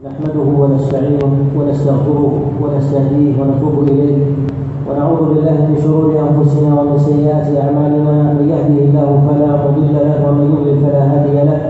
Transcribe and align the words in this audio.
نحمده 0.00 0.48
ونستعينه 0.60 1.32
ونستغفره 1.56 2.34
ونستهديه 2.62 3.32
ونتوب 3.40 3.74
إليه. 3.88 4.16
ونعوذ 4.88 5.20
بالله 5.28 5.56
من 5.68 5.76
شرور 5.84 6.16
أنفسنا 6.16 6.80
ومن 6.80 6.98
سيئات 6.98 7.48
أعمالنا. 7.64 8.32
من 8.32 8.48
يهده 8.48 8.78
الله 8.88 9.10
فلا 9.28 9.50
مضل 9.60 9.92
له 9.92 10.16
ومن 10.24 10.44
يضلل 10.52 10.76
فلا 10.80 11.02
هادي 11.04 11.36
له. 11.48 11.60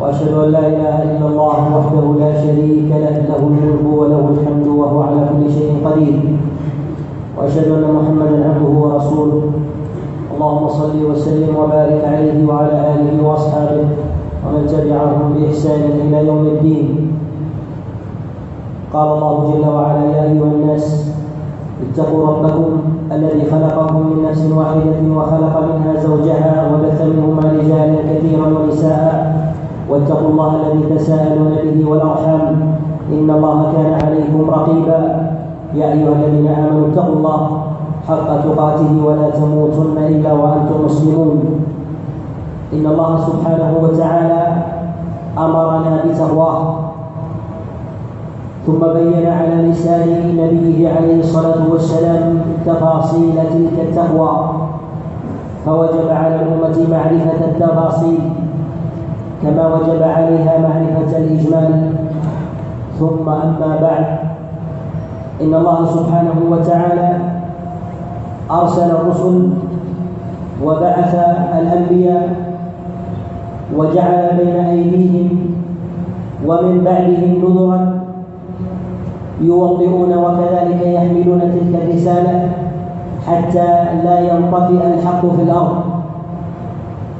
وأشهد 0.00 0.34
أن 0.34 0.48
لا 0.50 0.66
إله 0.66 0.96
إلا 1.02 1.26
الله 1.30 1.58
وحده 1.76 2.04
لا 2.18 2.30
شريك 2.42 2.90
له. 2.90 3.14
له 3.30 3.38
الملك 3.38 3.82
وله 3.98 4.24
الحمد 4.34 4.66
وهو 4.66 4.98
على 5.02 5.20
كل 5.30 5.52
شيء 5.52 5.70
قدير. 5.86 6.18
وأشهد 7.38 7.68
أن 7.78 7.86
محمدا 7.94 8.38
عبده 8.48 8.72
ورسوله. 8.82 9.42
اللهم 10.34 10.68
صل 10.68 10.96
وسلم 11.10 11.52
وبارك 11.54 12.02
عليه 12.04 12.38
وعلى 12.48 12.74
آله 12.94 13.14
وأصحابه 13.22 13.86
ومن 14.42 14.62
تبعهم 14.66 15.22
بإحسان 15.34 15.82
إلى 16.02 16.26
يوم 16.26 16.46
الدين. 16.46 17.15
قال 18.96 19.08
الله 19.12 19.52
جل 19.52 19.68
وعلا 19.68 20.04
يا 20.16 20.22
أيها 20.24 20.50
الناس 20.56 21.12
اتقوا 21.84 22.26
ربكم 22.26 22.68
الذي 23.12 23.50
خلقكم 23.50 23.96
من 23.96 24.24
نفس 24.28 24.42
واحدة 24.56 24.98
وخلق 25.16 25.54
منها 25.68 26.00
زوجها 26.00 26.70
وبث 26.72 27.02
منهما 27.02 27.42
رجالا 27.60 27.96
كثيرا 28.08 28.46
ونساء 28.46 29.36
واتقوا 29.90 30.28
الله 30.28 30.50
الذي 30.56 30.96
تساءلون 30.96 31.54
به 31.64 31.90
والأرحام 31.90 32.74
إن 33.12 33.30
الله 33.30 33.72
كان 33.76 33.92
عليكم 34.04 34.50
رقيبا. 34.50 34.98
يا 35.74 35.92
أيها 35.92 36.12
الذين 36.16 36.48
آمنوا 36.48 36.88
اتقوا 36.88 37.16
الله 37.16 37.40
حق 38.08 38.28
تقاته 38.44 38.92
ولا 39.04 39.30
تموتن 39.30 39.96
إلا 39.98 40.32
وأنتم 40.32 40.84
مسلمون. 40.84 41.38
إن 42.72 42.86
الله 42.86 43.10
سبحانه 43.28 43.70
وتعالى 43.82 44.42
أمرنا 45.38 45.92
بتقواه 46.04 46.85
ثم 48.66 48.78
بين 48.78 49.26
على 49.26 49.68
لسان 49.70 50.36
نبيه 50.36 50.88
عليه 50.88 51.20
الصلاة 51.20 51.70
والسلام 51.70 52.40
تفاصيل 52.66 53.34
تلك 53.34 53.86
التقوى 53.88 54.50
فوجب 55.66 56.08
على 56.10 56.34
الأمة 56.34 56.76
معرفة 56.90 57.44
التفاصيل 57.44 58.18
كما 59.42 59.74
وجب 59.74 60.02
عليها 60.02 60.58
معرفة 60.58 61.18
الإجمال. 61.18 61.92
ثم 62.98 63.28
أما 63.28 63.78
بعد 63.82 64.06
إن 65.42 65.54
الله 65.54 65.86
سبحانه 65.86 66.34
وتعالى 66.50 67.16
أرسل 68.50 68.90
الرسل 68.90 69.48
وبعث 70.64 71.14
الأنبياء 71.60 72.28
وجعل 73.76 74.36
بين 74.38 74.56
أيديهم 74.56 75.28
ومن 76.46 76.84
بعدهم 76.84 77.44
نذرا 77.44 78.05
يوطئون 79.40 80.12
وكذلك 80.18 80.86
يحملون 80.86 81.40
تلك 81.40 81.82
الرسالة 81.82 82.48
حتى 83.26 83.68
لا 84.04 84.20
ينطفئ 84.20 84.86
الحق 84.94 85.20
في 85.20 85.42
الأرض. 85.42 85.76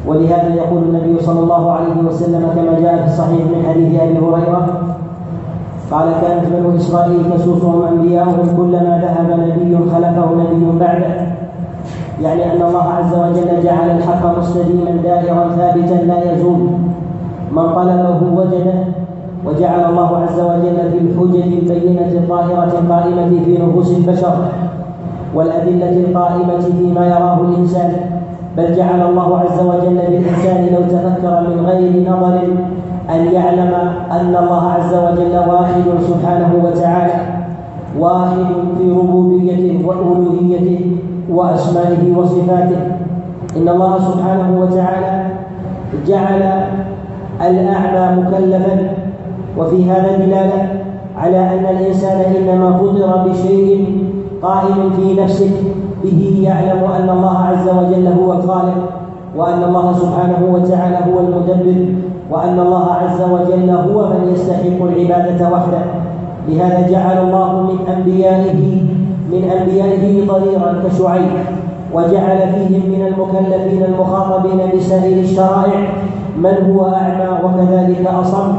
ولهذا 0.06 0.54
يقول 0.54 0.82
النبي 0.82 1.20
صلى 1.20 1.40
الله 1.40 1.72
عليه 1.72 2.08
وسلم 2.08 2.48
كما 2.54 2.80
جاء 2.80 2.96
في 2.96 3.04
الصحيح 3.04 3.40
من 3.40 3.64
حديث 3.68 4.00
أبي 4.00 4.18
هريرة 4.18 4.66
قال 5.90 6.08
كانت 6.22 6.44
بنو 6.52 6.76
إسرائيل 6.76 7.32
تسوسهم 7.34 7.82
أنبياؤهم 7.82 8.56
كلما 8.56 9.00
ذهب 9.02 9.40
نبي 9.40 9.78
خلفه 9.92 10.28
نبي 10.34 10.78
بعده. 10.80 11.26
يعني 12.22 12.52
أن 12.52 12.62
الله 12.62 12.82
عز 12.82 13.14
وجل 13.14 13.62
جعل 13.62 13.90
الحق 13.90 14.38
مستديما 14.38 14.90
دائرا 15.02 15.48
ثابتا 15.56 15.94
لا 16.04 16.32
يزول. 16.32 16.68
من 17.52 17.72
طلبه 17.74 18.20
وجده 18.36 18.74
وجعل 19.44 19.90
الله 19.90 20.16
عز 20.16 20.40
وجل 20.40 20.90
في 20.92 20.98
الحجج 20.98 21.52
البينة 21.52 22.12
الظاهرة 22.12 22.72
القائمة 22.80 23.44
في 23.44 23.58
نفوس 23.62 23.96
البشر 23.96 24.36
والأدلة 25.34 25.90
القائمة 25.90 26.58
فيما 26.58 27.06
يراه 27.06 27.40
الإنسان 27.40 27.92
بل 28.56 28.76
جعل 28.76 29.02
الله 29.10 29.38
عز 29.38 29.60
وجل 29.60 29.94
للإنسان 29.94 30.66
لو 30.72 30.82
تفكر 30.82 31.40
من 31.48 31.66
غير 31.66 32.10
نظر 32.10 32.40
أن 33.10 33.32
يعلم 33.32 33.74
أن 34.12 34.36
الله 34.36 34.70
عز 34.70 34.94
وجل 34.94 35.50
واحد 35.50 35.82
سبحانه 36.08 36.54
وتعالى 36.64 37.14
واحد 37.98 38.46
في 38.78 38.90
ربوبيته 38.90 39.86
وألوهيته 39.86 40.96
وأسمائه 41.30 42.16
وصفاته. 42.16 42.80
إن 43.56 43.68
الله 43.68 43.98
سبحانه 43.98 44.60
وتعالى 44.60 45.24
جعل 46.06 46.42
الأعمى 47.40 48.22
مكلفا 48.22 49.05
وفي 49.58 49.90
هذا 49.90 50.16
دلالة 50.16 50.80
على 51.16 51.38
أن 51.38 51.76
الإنسان 51.76 52.20
إنما 52.36 52.72
فطر 52.72 53.28
بشيء 53.28 54.02
قائم 54.42 54.90
في 54.96 55.22
نفسه 55.22 55.50
به 56.04 56.40
يعلم 56.42 56.84
أن 56.84 57.10
الله 57.10 57.38
عز 57.38 57.68
وجل 57.68 58.06
هو 58.06 58.32
الخالق 58.32 58.90
وأن 59.36 59.62
الله 59.62 59.92
سبحانه 59.92 60.38
وتعالى 60.52 60.98
هو 61.12 61.20
المدبر 61.20 61.86
وأن 62.30 62.58
الله 62.58 62.92
عز 62.92 63.20
وجل 63.22 63.70
هو 63.70 64.08
من 64.08 64.30
يستحق 64.32 64.82
العبادة 64.82 65.50
وحده. 65.52 65.84
لهذا 66.48 66.88
جعل 66.90 67.26
الله 67.26 67.62
من 67.62 67.78
أنبيائه 67.96 68.82
من 69.32 69.50
أنبيائه 69.60 70.26
ضريرا 70.26 70.82
كشعيب 70.84 71.30
وجعل 71.94 72.38
فيهم 72.38 72.82
من 72.90 73.06
المكلفين 73.06 73.84
المخاطبين 73.84 74.60
بسائر 74.76 75.20
الشرائع 75.20 75.88
من 76.38 76.72
هو 76.72 76.86
أعمى 76.86 77.38
وكذلك 77.44 78.06
أصم. 78.06 78.52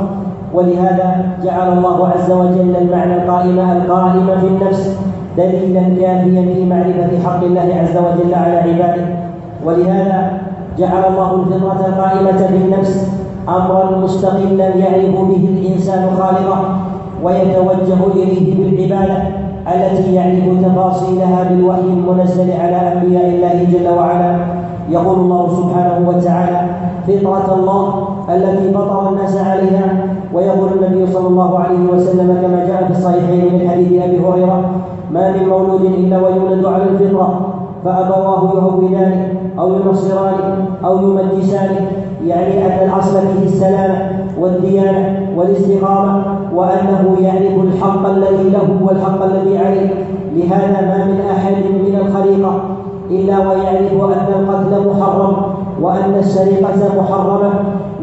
ولهذا 0.53 1.25
جعل 1.43 1.77
الله 1.77 2.07
عز 2.07 2.31
وجل 2.31 2.75
المعنى 2.81 3.15
القائم 3.15 3.59
القائم 3.59 4.39
في 4.39 4.47
النفس 4.47 4.99
دليلا 5.37 5.81
كافيا 5.81 6.41
في 6.53 6.65
معرفة 6.65 7.09
حق 7.25 7.43
الله 7.43 7.69
عز 7.81 7.97
وجل 7.97 8.33
على 8.33 8.57
عباده. 8.57 9.05
ولهذا 9.65 10.31
جعل 10.77 11.03
الله 11.11 11.33
الفطرة 11.33 11.87
القائمة 11.87 12.47
في 12.47 12.55
النفس 12.55 13.07
أمرا 13.49 13.97
مستقلا 13.97 14.67
يعرف 14.75 15.15
به 15.15 15.49
الإنسان 15.53 16.09
خالقه 16.19 16.77
ويتوجه 17.23 17.99
إليه 18.15 18.55
بالعبادة 18.55 19.17
التي 19.75 20.15
يعرف 20.15 20.65
تفاصيلها 20.65 21.43
بالوحي 21.43 21.81
المنزل 21.81 22.51
على 22.51 22.93
أنبياء 22.93 23.25
الله 23.25 23.67
جل 23.71 23.89
وعلا. 23.97 24.37
يقول 24.89 25.19
الله 25.19 25.47
سبحانه 25.47 26.09
وتعالى 26.09 26.61
فطرة 27.07 27.55
الله 27.55 28.07
التي 28.29 28.73
فطر 28.73 29.09
الناس 29.09 29.37
عليها 29.37 30.05
ويقول 30.33 30.69
النبي 30.73 31.11
صلى 31.11 31.27
الله 31.27 31.59
عليه 31.59 31.89
وسلم 31.93 32.37
كما 32.41 32.65
جاء 32.67 32.83
في 32.83 32.97
الصحيحين 32.97 33.53
من 33.53 33.69
حديث 33.69 34.03
أبي 34.03 34.19
هريرة 34.19 34.69
ما 35.11 35.31
من 35.31 35.49
مولود 35.49 35.81
إلا 35.81 36.17
ويولد 36.17 36.65
على 36.65 36.83
الفطرة 36.83 37.53
فأبواه 37.85 38.53
يهودانه 38.55 39.33
أو 39.59 39.73
ينصرانه 39.73 40.65
أو 40.85 40.97
يمجسانه 40.97 41.87
يعني 42.25 42.65
أن 42.65 42.89
الأصل 42.89 43.19
فيه 43.19 43.45
السلامة 43.45 44.09
والديانة 44.39 45.29
والاستقامة 45.37 46.23
وأنه 46.55 47.17
يعرف 47.19 47.63
الحق 47.63 48.09
الذي 48.09 48.49
له 48.49 48.77
والحق 48.83 49.23
الذي 49.23 49.57
عليه. 49.57 49.89
لهذا 50.35 50.81
ما 50.81 51.05
من 51.05 51.21
أحد 51.31 51.53
من 51.53 51.95
الخليقة 51.95 52.61
إلا 53.11 53.37
ويعرف 53.39 53.93
أن 53.93 54.27
القتل 54.39 54.89
محرم 54.89 55.35
وأن 55.81 56.15
السرقه 56.19 57.01
محرمة 57.01 57.51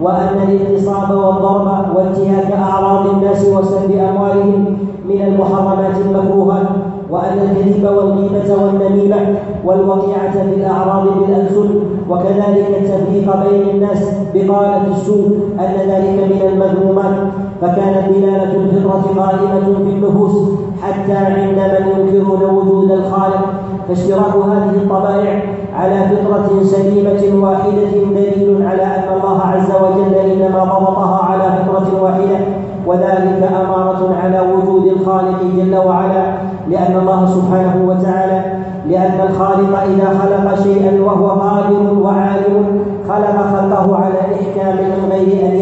وأن 0.02 0.36
الاغتصاب 0.48 1.10
والضرب 1.10 1.96
وانتهاك 1.96 2.52
أعراض 2.52 3.06
الناس 3.06 3.44
وسلب 3.44 3.90
أموالهم 3.90 4.76
من 5.08 5.22
المحرمات 5.22 5.96
المكروهة 6.06 6.62
وأن 7.10 7.38
الكذب 7.38 7.84
والغيبة 7.84 8.62
والنميمة 8.62 9.36
والوقيعة 9.64 10.32
في 10.32 10.54
الأعراض 10.54 11.04
بالألسن 11.04 11.68
وكذلك 12.10 12.66
التفريق 12.80 13.36
بين 13.48 13.68
الناس 13.74 14.10
بقالة 14.34 14.86
السوء 14.90 15.38
أن 15.58 15.74
ذلك 15.90 16.18
من 16.30 16.48
المذمومات. 16.52 17.16
فكانت 17.64 18.08
دلالة 18.08 18.54
الفطرة 18.56 19.22
قائمة 19.22 19.60
في 19.76 19.90
النفوس 19.90 20.48
حتى 20.82 21.12
عند 21.16 21.58
من 21.58 22.14
ينكرون 22.14 22.42
وجود 22.42 22.90
الخالق 22.90 23.44
فاشتراك 23.88 24.34
هذه 24.36 24.70
الطبائع 24.76 25.42
على 25.76 25.94
فطرة 26.08 26.62
سليمة 26.62 27.46
واحدة 27.46 27.90
دليل 28.10 28.66
على 28.66 28.82
أن 28.82 29.04
الله 29.16 29.40
عز 29.40 29.70
وجل 29.82 30.14
إنما 30.14 30.64
ضبطها 30.64 31.24
على 31.24 31.42
فطرة 31.42 32.02
واحدة 32.02 32.38
وذلك 32.86 33.50
أمارة 33.64 34.16
على 34.22 34.40
وجود 34.40 34.86
الخالق 34.86 35.40
جل 35.56 35.76
وعلا 35.76 36.24
لأن 36.68 36.96
الله 37.00 37.26
سبحانه 37.26 37.84
وتعالى 37.88 38.42
لأن 38.88 39.28
الخالق 39.30 39.78
إذا 39.82 40.18
خلق 40.18 40.62
شيئا 40.62 41.02
وهو 41.02 41.26
قادر 41.26 41.98
وعالم 42.02 42.84
خلق 43.08 43.36
خلقه 43.36 43.96
على 43.96 44.18
إحكام 44.20 44.76
من 44.76 45.08
غير 45.12 45.46
أن 45.46 45.56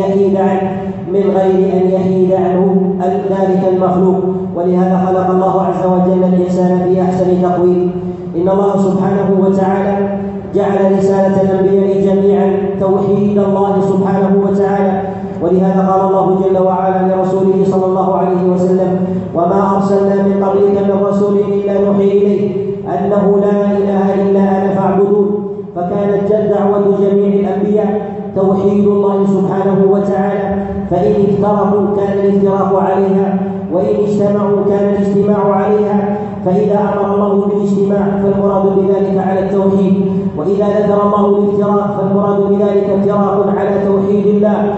من 1.12 1.24
غير 1.36 1.58
أن 1.76 1.90
يحيد 1.90 2.32
عنه 2.32 2.94
ذلك 3.30 3.62
المخلوق. 3.72 4.20
ولهذا 4.56 4.96
خلق 5.06 5.30
الله 5.30 5.62
عز 5.62 5.86
وجل 5.86 6.24
الإنسان 6.24 6.80
في 6.84 7.02
أحسن 7.02 7.42
تقويم. 7.42 7.90
إن 8.36 8.48
الله 8.48 8.76
سبحانه 8.76 9.28
وتعالى 9.44 10.18
جعل 10.54 10.98
رسالة 10.98 11.42
الأنبياء 11.42 11.88
جميعا 12.06 12.50
توحيد 12.80 13.38
الله 13.38 13.80
سبحانه 13.80 14.32
وتعالى. 14.44 15.02
ولهذا 15.42 15.80
قال 15.90 16.00
الله 16.08 16.26
جل 16.42 16.58
وعلا 16.62 17.14
لرسوله 17.14 17.64
صلى 17.64 17.86
الله 17.86 18.14
قبلك 20.44 20.76
من 20.88 21.06
رسول 21.08 21.34
إلا 21.38 21.74
نوحي 21.84 22.08
إليه 22.18 22.50
أنه 22.88 23.24
لا 23.40 23.58
إله 23.78 24.06
إلا 24.22 24.40
أنا 24.40 24.74
فاعبدون. 24.74 25.28
فكانت 25.76 26.30
دعوة 26.54 26.84
جميع 27.00 27.28
الأنبياء 27.40 27.90
توحيد 28.36 28.86
الله 28.86 29.26
سبحانه 29.26 29.78
وتعالى. 29.90 30.71
فإن 30.92 31.12
افترقوا 31.28 31.96
كان 31.96 32.18
الافتراق 32.18 32.82
عليها 32.82 33.38
وإن 33.72 33.94
اجتمعوا 34.04 34.64
كان 34.68 34.94
الاجتماع 34.94 35.54
عليها 35.54 36.18
فإذا 36.44 36.80
أمر 36.80 37.14
الله 37.14 37.46
بالاجتماع 37.46 38.22
فالمراد 38.22 38.78
بذلك 38.78 39.18
على 39.26 39.40
التوحيد 39.40 39.94
وإذا 40.36 40.66
ذكر 40.68 41.02
الله 41.06 41.38
الافتراق 41.38 42.00
فالمراد 42.00 42.40
بذلك 42.40 42.90
افتراق 42.90 43.54
على 43.58 43.86
توحيد 43.86 44.26
الله 44.26 44.74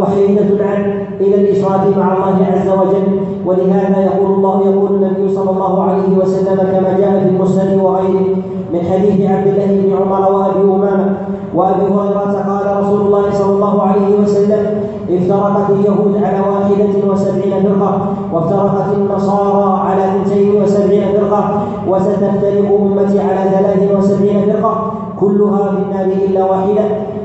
وحيدة 0.00 0.64
عن 0.64 1.06
إلى 1.20 1.34
الإشراك 1.34 1.96
مع 1.96 2.12
الله 2.12 2.46
عز 2.52 2.68
وجل. 2.68 3.20
ولهذا 3.46 4.04
يقول 4.04 4.34
الله 4.34 4.60
يقول 4.60 4.90
النبي 4.94 5.34
صلى 5.34 5.50
الله 5.50 5.82
عليه 5.82 6.18
وسلم 6.18 6.56
كما 6.56 6.98
جاء 6.98 7.20
في 7.22 7.28
المسند 7.28 7.80
وغيره 7.82 8.36
من 8.72 8.80
حديث 8.92 9.30
عبد 9.30 9.46
الله 9.46 9.66
بن 9.66 9.96
عمر 9.96 10.32
وأبي 10.32 10.62
أمامة 10.62 11.14
وأبي 11.54 11.82
هريرة 11.82 12.44
قال 12.48 12.84
رسول 12.84 13.00
الله 13.00 13.30
صلى 13.32 13.52
الله 13.52 13.82
عليه 13.82 14.20
وسلم 14.22 14.66
افترقت 15.10 15.70
اليهود 15.70 16.14
على 16.24 16.40
واحدة 16.40 17.12
وسبعين 17.12 17.62
فرقة 17.62 18.08
وافترقت 18.32 18.92
النصارى 18.96 19.80
على 19.88 20.04
اثنتين 20.04 20.62
وسبعين 20.62 21.04
فرقة 21.12 21.62
وستفترق 21.88 22.80
أمتي 22.80 23.20
على 23.20 23.50
ثلاث 23.50 23.98
وسبعين 23.98 24.42
فرقة 24.52 24.92
كلها 25.20 25.70
في 25.70 25.76
النار 25.82 26.04
إلا 26.04 26.44
واحدة. 26.44 26.84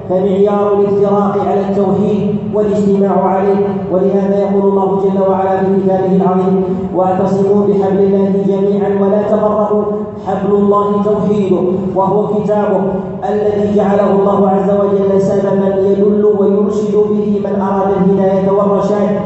فمعيار 0.10 0.74
الافتراق 0.80 1.38
على 1.48 1.62
التوحيد 1.70 2.36
والاجتماع 2.54 3.24
عليه 3.26 3.56
ولهذا 3.94 4.40
يقول 4.40 4.64
الله 4.72 5.02
جل 5.04 5.22
وعلا 5.30 5.58
في 5.60 5.82
كتابه 5.84 6.16
العظيم 6.16 6.64
واعتصموا 6.96 7.68
بحبل 7.68 8.00
الله 8.00 8.32
جميعا 8.48 8.90
ولا 9.02 9.22
تفرقوا 9.22 9.84
حبل 10.28 10.56
الله 10.56 11.04
توحيده 11.04 11.62
وهو 11.96 12.28
كتابه 12.28 12.82
الذي 13.30 13.76
جعله 13.76 14.12
الله 14.20 14.50
عز 14.50 14.70
وجل 14.70 15.22
سببا 15.22 15.76
يدل 15.78 16.26
ويرشد 16.40 16.96
به 16.96 17.42
من 17.46 17.62
أراد 17.62 17.88
الهداية 17.98 18.52
والرشاد. 18.52 19.20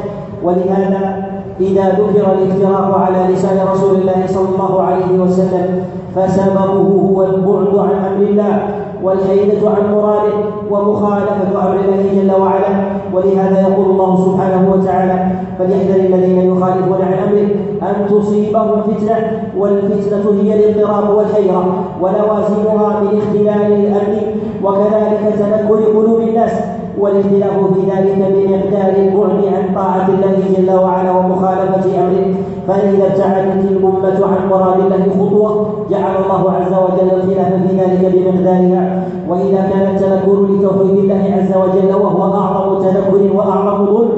ولهذا 0.43 1.23
إذا 1.59 1.89
ذكر 1.89 2.31
الافتراق 2.31 2.97
على 2.99 3.33
لسان 3.33 3.67
رسول 3.73 3.95
الله 3.95 4.23
صلى 4.27 4.47
الله 4.49 4.81
عليه 4.81 5.19
وسلم 5.19 5.83
فسببه 6.15 6.73
هو 7.09 7.23
البعد 7.23 7.77
عن 7.77 8.05
أمر 8.05 8.23
الله. 8.29 8.67
والحيدة 9.03 9.69
عن 9.69 9.95
مراده 9.95 10.33
ومخالفة 10.71 11.49
أمر 11.61 11.79
الله 11.79 12.03
جل 12.15 12.41
وعلا. 12.41 12.93
ولهذا 13.13 13.61
يقول 13.61 13.85
الله 13.85 14.15
سبحانه 14.25 14.71
وتعالى 14.73 15.31
فليحذر 15.59 15.95
الذين 15.95 16.37
يخالفون 16.51 17.01
عن 17.01 17.13
أمره 17.13 17.49
أن 17.89 18.07
تصيبهم 18.09 18.81
فتنة 18.81 19.43
والفتنة 19.57 20.41
هي 20.41 20.53
الاضطراب 20.53 21.17
والحيرة 21.17 21.83
ولوازمها 22.01 22.99
من 22.99 23.17
اختلال 23.21 23.71
الأمن 23.71 24.21
وكذلك 24.63 25.33
تنكر 25.39 25.83
قلوب 25.85 26.19
الناس 26.21 26.51
والاختلاف 26.99 27.73
في 27.73 27.81
ذلك 27.91 28.15
بمقدار 28.17 28.93
البعد 28.97 29.53
عن 29.53 29.75
طاعة 29.75 30.07
الله 30.09 30.35
جل 30.57 30.71
وعلا 30.71 31.11
ومخالفة 31.11 31.85
أمره. 31.99 32.32
فإذا 32.67 33.05
ابتعدت 33.07 33.71
الأمة 33.71 34.25
عن 34.25 34.49
مراد 34.49 34.79
الله 34.79 35.05
خطوة 35.19 35.65
جعل 35.89 36.15
الله 36.23 36.51
عز 36.51 36.73
وجل 36.73 37.09
الخلاف 37.15 37.53
في 37.67 37.77
ذلك 37.77 38.13
بمقدارها 38.15 39.03
وإذا 39.29 39.69
كان 39.73 39.95
التذكر 39.95 40.47
لتوحيد 40.49 40.97
الله 40.97 41.23
عز 41.37 41.57
وجل 41.57 41.95
وهو 41.95 42.33
أعظم 42.33 42.83
تذكر 42.83 43.37
وأعظم 43.37 43.85
ظلم 43.85 44.09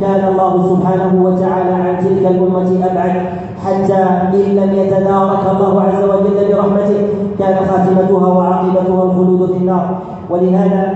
كان 0.00 0.28
الله 0.28 0.52
سبحانه 0.68 1.24
وتعالى 1.24 1.74
عن 1.74 1.96
تلك 2.04 2.30
الأمة 2.30 2.86
أبعد. 2.90 3.22
حتى 3.64 4.02
إن 4.34 4.56
لم 4.56 4.74
يتدارك 4.74 5.44
الله 5.56 5.80
عز 5.82 6.04
وجل 6.04 6.48
برحمته 6.48 7.08
كان 7.38 7.56
خاتمتها 7.66 8.28
وعاقبتها 8.28 9.04
الخلود 9.04 9.50
في 9.52 9.56
النار. 9.56 9.98
ولهذا 10.30 10.94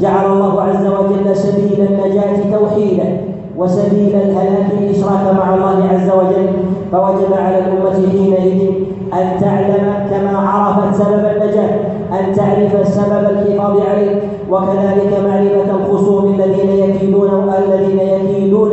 جعل 0.00 0.32
الله 0.32 0.62
عز 0.62 0.86
وجل 0.86 1.36
سبيل 1.36 1.88
النجاة 1.88 2.58
توحيدا. 2.58 3.33
وسبيل 3.58 4.14
الهلاك 4.14 4.66
الإشراك 4.80 5.34
مع 5.36 5.54
الله 5.54 5.88
عز 5.92 6.10
وجل 6.10 6.48
فوجب 6.92 7.32
على 7.32 7.58
الأمة 7.58 8.08
حينئذ 8.10 8.70
أن 9.14 9.40
تعلم 9.40 9.94
كما 10.10 10.38
عرفت 10.38 11.02
سبب 11.02 11.24
النجاة 11.24 11.70
أن 12.12 12.34
تعرف 12.34 12.88
سبب 12.88 13.30
الحفاظ 13.30 13.80
عليه 13.80 14.20
وكذلك 14.50 15.12
معرفة 15.26 15.76
الخصوم 15.76 16.34
الذين 16.34 16.70
يكيدون 16.70 17.30
الذين 17.68 17.98
يكيدون 17.98 18.72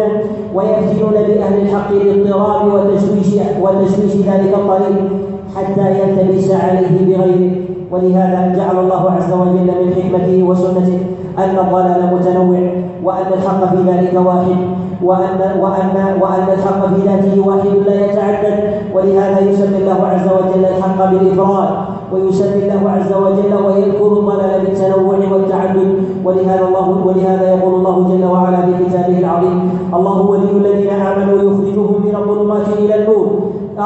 ويفتنون 0.56 1.14
بأهل 1.14 1.62
الحق 1.62 1.92
الاضطراب 1.92 2.66
وتشويش 2.74 3.28
وتشويش 3.62 4.16
ذلك 4.16 4.54
الطريق 4.54 5.10
حتى 5.56 6.00
يلتبس 6.00 6.52
عليه 6.52 7.06
بغيره. 7.08 7.52
ولهذا 7.92 8.54
جعل 8.58 8.80
الله 8.80 9.12
عز 9.12 9.34
وجل 9.34 9.66
من 9.66 9.94
حكمته 9.96 10.44
وسنته 10.44 11.00
أن 11.38 11.58
الضلال 11.60 12.14
متنوع 12.16 12.72
وأن 13.04 13.30
الحق 13.34 13.76
في 13.76 13.80
ذلك 13.92 14.14
واحد 14.26 14.60
وأن 15.04 15.40
وأن 15.62 15.96
وأن 16.22 16.48
الحق 16.58 16.82
في 16.94 17.02
ذاته 17.08 17.48
واحد 17.48 17.74
لا 17.86 18.06
يتعدد. 18.06 18.58
ولهذا 18.96 19.40
يسمي 19.50 19.78
الله 19.78 20.00
عز 20.08 20.28
وجل 20.38 20.66
الحق 20.66 21.12
بالإفراد 21.12 21.70
ويسمي 22.14 22.62
الله 22.64 22.84
عز 22.92 23.14
وجل 23.14 23.54
ويذكر 23.66 24.08
الضلال 24.20 24.62
بالتنوع 24.62 25.18
والتعدد. 25.32 25.90
ولهذا 26.26 26.66
الله 26.68 26.88
ولهذا 27.06 27.50
يقول 27.56 27.74
الله 27.74 27.96
جل 28.10 28.26
وعلا 28.26 28.62
في 28.66 28.86
كتابه 28.86 29.20
العظيم 29.20 29.58
الله 29.94 30.22
ولي 30.22 30.52
الذين 30.52 30.90
آمنوا 30.90 31.38
يخرجهم 31.38 32.02
من 32.06 32.16
الظلمات 32.16 32.68
إلى 32.80 32.96
النور 32.96 33.28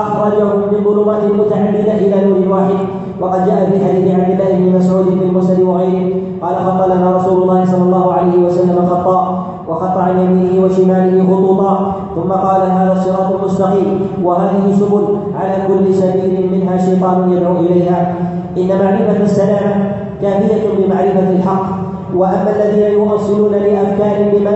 أخرجهم 0.02 0.60
من 0.72 0.84
ظلمات 0.84 1.24
متعددة 1.24 1.94
إلى 1.94 2.30
نور 2.30 2.58
واحد 2.58 2.76
وقد 3.22 3.46
جاء 3.46 3.70
في 3.72 3.86
حديث 3.86 4.16
عبد 4.16 4.42
الله 4.42 4.58
بن 4.58 4.78
مسعود 4.78 5.06
في 5.06 5.26
المسند 5.26 5.60
وغيره. 5.62 6.10
قال 6.42 6.56
خط 6.56 6.88
لنا 6.88 7.18
رسول 7.18 7.42
الله 7.42 7.66
صلى 7.66 7.84
الله 7.84 8.14
عليه 8.14 8.38
وسلم 8.46 8.86
خطا 8.86 9.46
وخط 9.70 9.98
عن 9.98 10.20
يمينه 10.20 10.66
وشماله 10.66 11.24
خطوطا. 11.24 11.96
ثم 12.16 12.32
قال 12.32 12.62
هذا 12.72 12.94
الصراط 12.94 13.40
المستقيم 13.40 14.00
وهذه 14.24 14.76
سبل 14.80 15.18
على 15.40 15.56
كل 15.68 15.94
سبيل 15.94 16.50
منها 16.52 16.78
شيطان 16.78 17.32
يدعو 17.32 17.56
إليها. 17.56 18.16
إن 18.58 18.68
معرفة 18.68 19.24
السلامه 19.24 19.92
كافية 20.22 20.64
بمعرفه 20.78 21.30
الحق. 21.30 21.86
وأما 22.16 22.52
الذين 22.56 23.00
يؤصلون 23.00 23.52
لأفكار 23.52 24.32
بما 24.34 24.54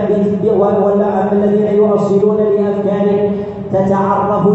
ولا 0.84 1.22
اما 1.22 1.32
الذين 1.32 1.76
يؤصلون 1.76 2.36
لأفكار 2.36 3.30
تتعرف 3.72 4.46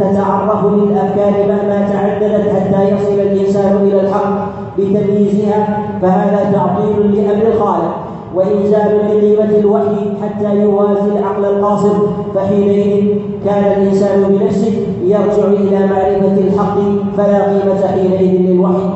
تتعرف 0.00 0.64
للأفكار 0.64 1.32
مهما 1.48 1.88
تعددت 1.92 2.48
حتى 2.48 2.88
يصل 2.88 3.20
الإنسان 3.20 3.76
إلى 3.76 4.00
الحق 4.00 4.46
بتمييزها 4.78 5.78
فهذا 6.02 6.52
تعطيل 6.52 7.14
لأمر 7.14 7.46
الخالق 7.54 7.94
وإنزال 8.34 8.98
لقيمة 8.98 9.58
الوحي 9.58 10.12
حتى 10.22 10.56
يوازي 10.56 11.18
العقل 11.18 11.44
القاصر 11.44 11.92
فحينئذ 12.34 13.06
كان 13.44 13.64
الإنسان 13.64 14.22
بنفسه 14.22 14.72
يرجع 15.04 15.44
إلى 15.44 15.86
معرفة 15.86 16.38
الحق 16.38 16.76
فلا 17.16 17.44
قيمة 17.44 17.86
حينئذ 17.86 18.40
للوحي. 18.40 18.90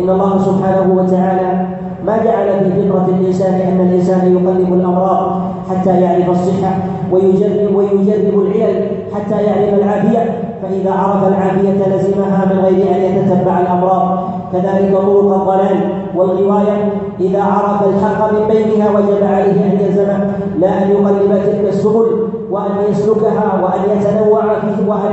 إن 0.00 0.10
الله 0.10 0.38
سبحانه 0.38 0.94
وتعالى 0.94 1.66
ما 2.06 2.24
جعل 2.24 2.60
في 2.60 2.88
فطرة 2.88 3.08
الإنسان 3.20 3.54
أن 3.54 3.88
الإنسان 3.88 4.32
يقلب 4.32 4.72
الأمراض 4.74 5.40
حتى 5.70 6.00
يعرف 6.00 6.30
الصحة 6.30 6.76
ويجرب 7.12 7.74
ويجرب 7.74 8.42
العلل 8.42 8.97
حتى 9.18 9.42
يعرف 9.42 9.74
العافية 9.74 10.42
فإذا 10.62 10.92
عرف 10.92 11.28
العافية 11.28 11.96
لزمها 11.96 12.44
من 12.44 12.58
غير 12.64 12.96
أن 12.96 13.02
يتتبع 13.02 13.60
الأمراض. 13.60 14.18
كذلك 14.52 14.92
طرق 14.92 15.34
الضلال 15.34 15.78
والغواية. 16.16 16.92
إذا 17.20 17.42
عرف 17.42 17.82
الحق 17.88 18.32
من 18.32 18.48
بينها 18.48 18.90
وجب 18.90 19.24
عليه 19.24 19.64
أن 19.64 19.78
يلزمه 19.80 20.30
لا 20.58 20.82
أن 20.82 20.90
يقلب 20.90 21.42
تلك 21.44 21.68
السبل 21.68 22.28
وأن 22.50 22.70
يسلكها 22.90 23.60
وأن 23.62 23.98
يتنوع 23.98 24.42
فيه 24.42 24.88
وأن 24.88 25.12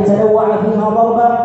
يتنوع 0.00 0.44
فيها 0.44 0.90
ضربا 0.90 1.38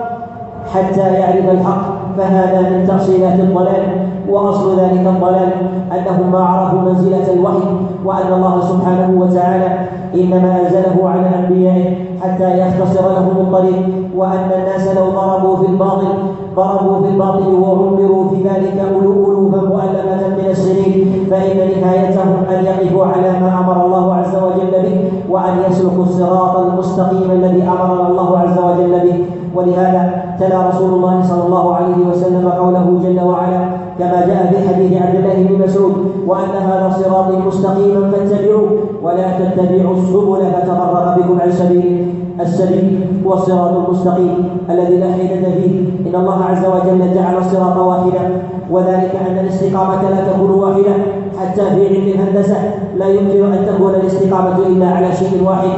حتى 0.73 1.13
يعرف 1.13 1.49
الحق. 1.51 1.99
فهذا 2.17 2.69
من 2.69 2.87
تأصيلات 2.87 3.39
الضلال. 3.39 4.08
وأصل 4.31 4.79
ذلك 4.79 5.07
الضلال 5.07 5.51
أنهم 5.91 6.31
ما 6.31 6.39
عرفوا 6.39 6.79
منزلة 6.81 7.33
الوحي 7.33 7.67
وأن 8.05 8.33
الله 8.33 8.61
سبحانه 8.61 9.21
وتعالى 9.21 9.79
إنما 10.15 10.61
أنزله 10.61 11.09
على 11.09 11.29
أنبيائه 11.39 11.95
حتى 12.21 12.59
يختصر 12.59 13.01
لهم 13.01 13.37
الطريق 13.41 13.89
وأن 14.15 14.49
الناس 14.59 14.87
لو 14.97 15.05
ضربوا 15.09 15.55
في 15.57 15.65
الباطل 15.71 16.07
ضربوا 16.55 17.01
في 17.01 17.09
الباطل 17.09 17.53
وعمروا 17.53 18.29
في 18.29 18.35
ذلك 18.35 18.85
ألوفا 18.91 19.57
مؤلفة 19.57 20.27
من 20.27 20.45
السنين 20.49 21.27
فإن 21.31 21.57
نهايتهم 21.81 22.43
أن 22.49 22.65
يقفوا 22.65 23.05
على 23.05 23.39
ما 23.39 23.59
أمر 23.59 23.85
الله 23.85 24.13
عز 24.15 24.35
وجل 24.35 24.71
به 24.71 25.11
وأن 25.29 25.57
يسلكوا 25.69 26.03
الصراط 26.03 26.57
المستقيم 26.57 27.31
الذي 27.31 27.63
أمرنا 27.63 28.07
الله 28.07 28.39
عز 28.39 28.57
وجل 28.59 28.99
به. 28.99 29.25
ولهذا 29.55 30.23
تلا 30.39 30.67
رسول 30.69 30.93
الله 30.93 31.23
صلى 31.23 31.43
الله 31.45 31.75
عليه 31.75 32.07
وسلم 32.09 32.49
قوله 32.49 32.99
جل 33.03 33.19
وعلا 33.23 33.88
كما 33.99 34.25
جاء 34.27 34.53
في 34.53 34.67
حديث 34.67 35.01
عبد 35.01 35.15
الله 35.15 35.43
بن 35.43 35.63
مسعود 35.63 36.11
وان 36.27 36.49
هذا 36.49 36.95
صراطي 37.03 37.37
مستقيما 37.47 38.11
فاتبعوه 38.11 38.69
ولا 39.03 39.39
تتبعوا 39.39 39.95
السبل 39.95 40.41
فتفرق 40.53 41.17
بكم 41.17 41.41
عن 41.41 41.51
سبيله 41.51 42.05
السبيل 42.41 43.05
هو 43.25 43.33
الصراط 43.33 43.77
المستقيم 43.77 44.47
الذي 44.69 44.97
لا 44.97 45.11
حيلة 45.11 45.41
فيه. 45.41 45.79
إن 46.09 46.15
الله 46.15 46.43
عز 46.43 46.65
وجل 46.65 47.13
جعل 47.15 47.37
الصراط 47.37 47.77
واحدا 47.77 48.41
وذلك 48.71 49.11
أن 49.29 49.37
الاستقامة 49.37 50.09
لا 50.09 50.31
تكون 50.31 50.51
واحدة. 50.51 50.93
حتى 51.39 51.61
في 51.61 51.87
علم 51.87 52.07
الهندسة 52.07 52.57
لا 52.97 53.07
يمكن 53.07 53.53
أن 53.53 53.65
تكون 53.67 53.95
الاستقامة 53.95 54.57
إلا 54.67 54.87
على 54.87 55.11
شيء 55.15 55.43
واحد 55.45 55.69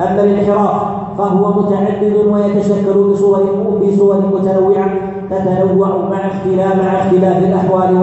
أما 0.00 0.24
الانحراف 0.24 0.82
فهو 1.18 1.60
متعدد 1.60 2.14
ويتشكل 2.32 3.12
بصور 3.12 3.40
بصور 3.82 4.16
متنوعة. 4.16 5.09
تتنوع 5.30 5.88
مع 6.10 6.26
اختلاف 6.26 6.76
مع 6.76 7.00
اختلاف 7.00 7.38
الأحوال 7.38 7.94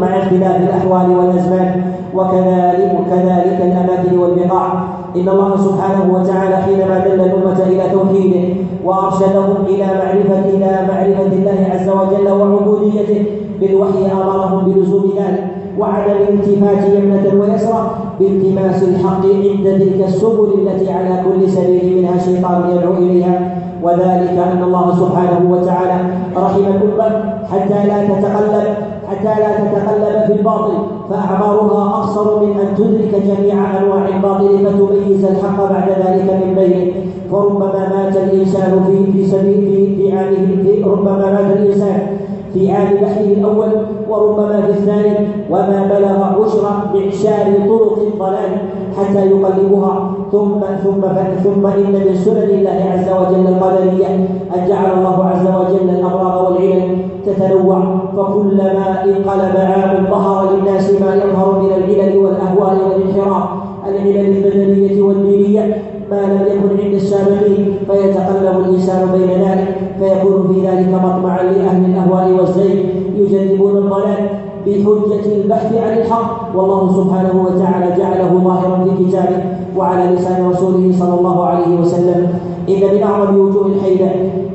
مع 0.00 0.18
اختلاف 0.18 0.56
الأحوال 0.56 1.10
والأزمان. 1.16 1.82
وكذلك 2.14 2.90
وكذلك 2.98 3.58
الأماكن 3.62 4.18
والبقاع. 4.18 4.84
إن 5.16 5.28
الله 5.28 5.56
سبحانه 5.56 6.14
وتعالى 6.14 6.56
حينما 6.56 6.98
دل 6.98 7.20
الأمة 7.20 7.58
إلى 7.66 7.84
توحيده 7.92 8.54
وأرشدهم 8.84 9.56
إلى 9.68 9.86
معرفة 9.86 10.44
إلى 10.54 10.70
معرفة 10.88 11.32
الله 11.32 11.68
عز 11.72 11.88
وجل 11.88 12.28
وعبوديته 12.32 13.24
بالوحي 13.60 14.12
أمرهم 14.12 14.64
بلزوم 14.64 15.12
ذلك. 15.18 15.63
وعدم 15.78 16.12
الالتفات 16.12 16.88
يمنة 16.94 17.40
ويسرى 17.40 17.90
بالتماس 18.20 18.82
الحق 18.82 19.24
عند 19.26 19.66
تلك 19.80 20.04
السبل 20.08 20.48
التي 20.58 20.92
على 20.92 21.22
كل 21.24 21.50
سبيل 21.50 21.96
منها 21.96 22.18
شيطان 22.18 22.70
يدعو 22.76 22.92
إليها. 22.92 23.60
وذلك 23.82 24.38
أن 24.52 24.62
الله 24.62 24.94
سبحانه 25.00 25.50
وتعالى 25.50 25.96
رحم 26.36 26.60
الأمة 26.60 27.08
حتى 27.50 27.86
لا 27.88 27.98
تتقلب 28.08 28.66
حتى 29.08 29.40
لا 29.40 29.50
تتقلب 29.60 30.26
في 30.26 30.32
الباطل. 30.32 30.74
فأعمارها 31.10 31.88
أقصر 31.98 32.44
من 32.44 32.60
أن 32.60 32.74
تدرك 32.76 33.22
جميع 33.28 33.54
أنواع 33.78 34.08
الباطل 34.08 34.58
فتميز 34.58 35.24
الحق 35.24 35.58
بعد 35.72 35.88
ذلك 35.88 36.44
من 36.44 36.54
بينه. 36.54 36.92
فربما 37.30 37.88
مات 37.88 38.16
الإنسان 38.16 38.84
في 38.86 39.12
في 39.12 39.26
سبيل 39.26 39.54
في 39.54 39.96
في 39.96 40.18
عامه 40.18 40.92
ربما 40.92 41.32
مات 41.32 41.56
الإنسان 41.56 42.13
في 42.54 42.72
عام 42.72 42.94
بحثه 43.02 43.32
الأول 43.32 43.68
وربما 44.10 44.60
في 44.60 44.70
الثاني 44.70 45.28
وما 45.50 45.90
بلغ 45.90 46.44
عشر 46.44 46.62
معشار 46.94 47.46
طرق 47.68 47.98
الضلال 48.12 48.52
حتى 48.96 49.26
يقلبها. 49.26 50.10
ثم 50.32 50.60
ثم 50.84 51.00
ثم 51.44 51.66
إن 51.66 51.92
من 51.92 52.14
سنن 52.24 52.50
الله 52.50 52.84
عز 52.92 53.08
وجل 53.08 53.46
القدرية 53.48 54.06
أن 54.54 54.68
جعل 54.68 54.98
الله 54.98 55.24
عز 55.24 55.46
وجل 55.46 55.90
الأمراض 55.90 56.50
والعلل 56.50 56.98
تتنوع. 57.26 57.80
فكلما 58.16 59.04
انقلب 59.04 59.56
عام 59.56 60.06
ظهر 60.10 60.56
للناس 60.56 60.90
ما 61.00 61.14
يظهر 61.14 61.62
من 61.62 61.70
العلل 61.76 62.16
والأهوال 62.18 62.78
والانحراف. 62.82 63.44
العلل 63.88 64.36
البدنية 64.36 65.02
والدينية 65.02 65.93
ما 66.10 66.16
لم 66.16 66.46
يكن 66.46 66.84
عند 66.84 66.94
السابقين 66.94 67.74
فيتقلب 67.90 68.60
الإنسان 68.60 69.08
بين 69.12 69.30
ذلك 69.30 69.76
فيكون 69.98 70.54
في 70.54 70.66
ذلك 70.68 70.88
مطمعا 70.88 71.42
لأهل 71.42 71.84
الأهواء 71.84 72.30
والزيغ 72.38 72.76
يجنبون 73.16 73.76
الضلال 73.76 74.28
بحجة 74.66 75.36
البحث 75.36 75.76
عن 75.76 75.98
الحق. 75.98 76.56
والله 76.56 76.92
سبحانه 76.92 77.46
وتعالى 77.46 77.96
جعله 77.96 78.40
ظاهرا 78.44 78.84
في 78.84 79.04
كتابه 79.04 79.42
وعلى 79.76 80.14
لسان 80.14 80.50
رسوله 80.50 80.92
صلى 80.98 81.14
الله 81.18 81.44
عليه 81.46 81.80
وسلم. 81.80 82.28
إن 82.68 82.94
من 82.94 83.02
أعظم 83.02 83.38
وجوه 83.38 83.66
الحيلة 83.66 84.10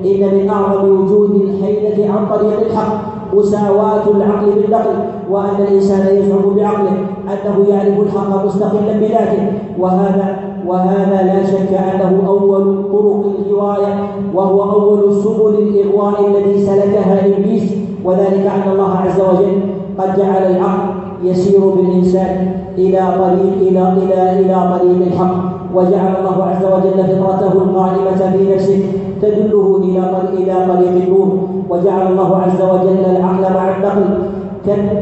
إن 0.06 0.36
من 0.36 0.50
أعظم 0.50 1.02
وجوه 1.02 1.26
الحيلة 1.26 2.14
عن 2.14 2.38
طريق 2.38 2.60
الحق 2.70 3.20
مساواة 3.34 4.04
العقل 4.16 4.52
بالنقل 4.52 4.96
وأن 5.32 5.56
الإنسان 5.60 6.16
يزعم 6.16 6.56
بعقله 6.56 6.98
أنه 7.28 7.70
يعرف 7.70 8.00
الحق 8.00 8.46
مستقلا 8.46 8.94
بذاته. 8.94 9.52
وهذا 9.80 10.40
وهذا 10.68 11.24
لا 11.24 11.46
شك 11.46 11.74
أنه 11.74 12.24
أول 12.28 12.84
طرق 12.92 13.24
الغواية 13.40 13.94
وهو 14.36 14.64
أول 14.64 15.14
سبل 15.24 15.54
الإغواء 15.60 16.28
الذي 16.28 16.66
سلكها 16.66 17.26
إبليس. 17.26 17.72
وذلك 18.06 18.52
أن 18.56 18.72
الله 18.72 18.98
عز 18.98 19.22
وجل 19.22 19.60
قد 19.98 20.20
جعل 20.20 20.56
العقل 20.56 20.90
يسير 21.24 21.60
بالإنسان 21.70 22.52
إلى 22.78 23.00
طريق 23.20 23.54
إلى 23.70 23.94
إلى 24.04 24.40
إلى 24.40 24.78
طريق 24.78 25.08
الحق. 25.08 25.36
وجعل 25.76 26.14
الله 26.20 26.44
عز 26.44 26.66
وجل 26.66 27.04
فطرته 27.04 27.54
القائمة 27.54 28.32
في 28.38 28.54
نفسه. 28.56 28.84
تدله 29.22 29.82
إلى 29.84 30.04
إلى 30.34 30.54
طريق 30.74 31.04
النور 31.04 31.48
وجعل 31.70 32.12
الله 32.12 32.38
عز 32.38 32.62
وجل 32.62 33.06
العقل 33.06 33.54
مع 33.54 33.78
النقل. 33.78 34.30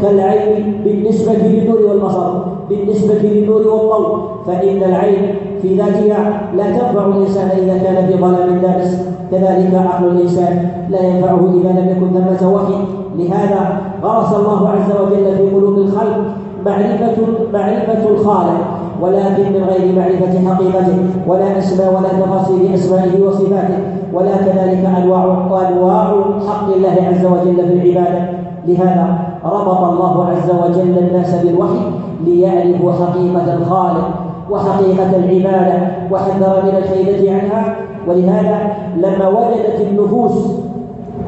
كالعين 0.02 0.82
بالنسبة 0.86 1.34
للنور 1.34 1.82
والبصر 1.90 2.34
بالنسبة 2.70 3.14
للنور 3.14 3.68
والضوء 3.68 4.30
فإن 4.48 4.84
العين 4.84 5.36
في 5.62 5.76
ذاتها 5.76 6.42
لا 6.56 6.72
تنفع 6.72 7.06
الإنسان 7.06 7.50
إذا 7.50 7.78
كان 7.78 8.08
في 8.08 8.18
ظلام 8.18 8.60
دامس 8.62 9.08
كذلك 9.32 9.74
عقل 9.74 10.08
الإنسان 10.08 10.70
لا 10.90 11.02
ينفعه 11.02 11.40
إذا 11.62 11.70
لم 11.70 11.90
يكن 11.90 12.10
ثمة 12.14 12.54
وحي. 12.54 12.74
لهذا 13.18 13.82
غرس 14.04 14.34
الله 14.34 14.70
عز 14.70 14.92
وجل 15.02 15.38
في 15.38 15.56
قلوب 15.56 15.78
الخلق 15.78 16.18
معرفة 16.66 17.16
معرفة 17.54 18.10
الخالق 18.10 18.60
ولكن 19.02 19.44
من 19.44 19.64
غير 19.70 19.96
معرفة 19.96 20.50
حقيقته 20.50 20.98
ولا 21.28 21.58
أسماء 21.58 21.94
ولا 21.94 22.26
تفاصيل 22.26 22.74
أسمائه 22.74 23.24
وصفاته. 23.24 23.97
ولا 24.14 24.38
كذلك 24.38 24.86
أنواع 24.98 25.24
أنواع 25.70 26.24
حق 26.48 26.74
الله 26.76 27.08
عز 27.10 27.26
وجل 27.26 27.56
في 27.56 27.74
العبادة 27.74 28.30
لهذا 28.68 29.20
ربط 29.46 29.84
الله 29.84 30.28
عز 30.28 30.52
وجل 30.52 30.98
الناس 30.98 31.36
بالوحي 31.36 31.80
ليعرفوا 32.26 32.92
حقيقة 32.92 33.54
الخالق 33.54 34.10
وحقيقة 34.52 35.16
العبادة 35.16 35.88
وحذر 36.12 36.64
من 36.64 36.78
الحيلة 36.78 37.34
عنها. 37.34 37.76
ولهذا 38.08 38.74
لما 38.98 39.28
وجدت 39.28 39.82
النفوس 39.82 40.52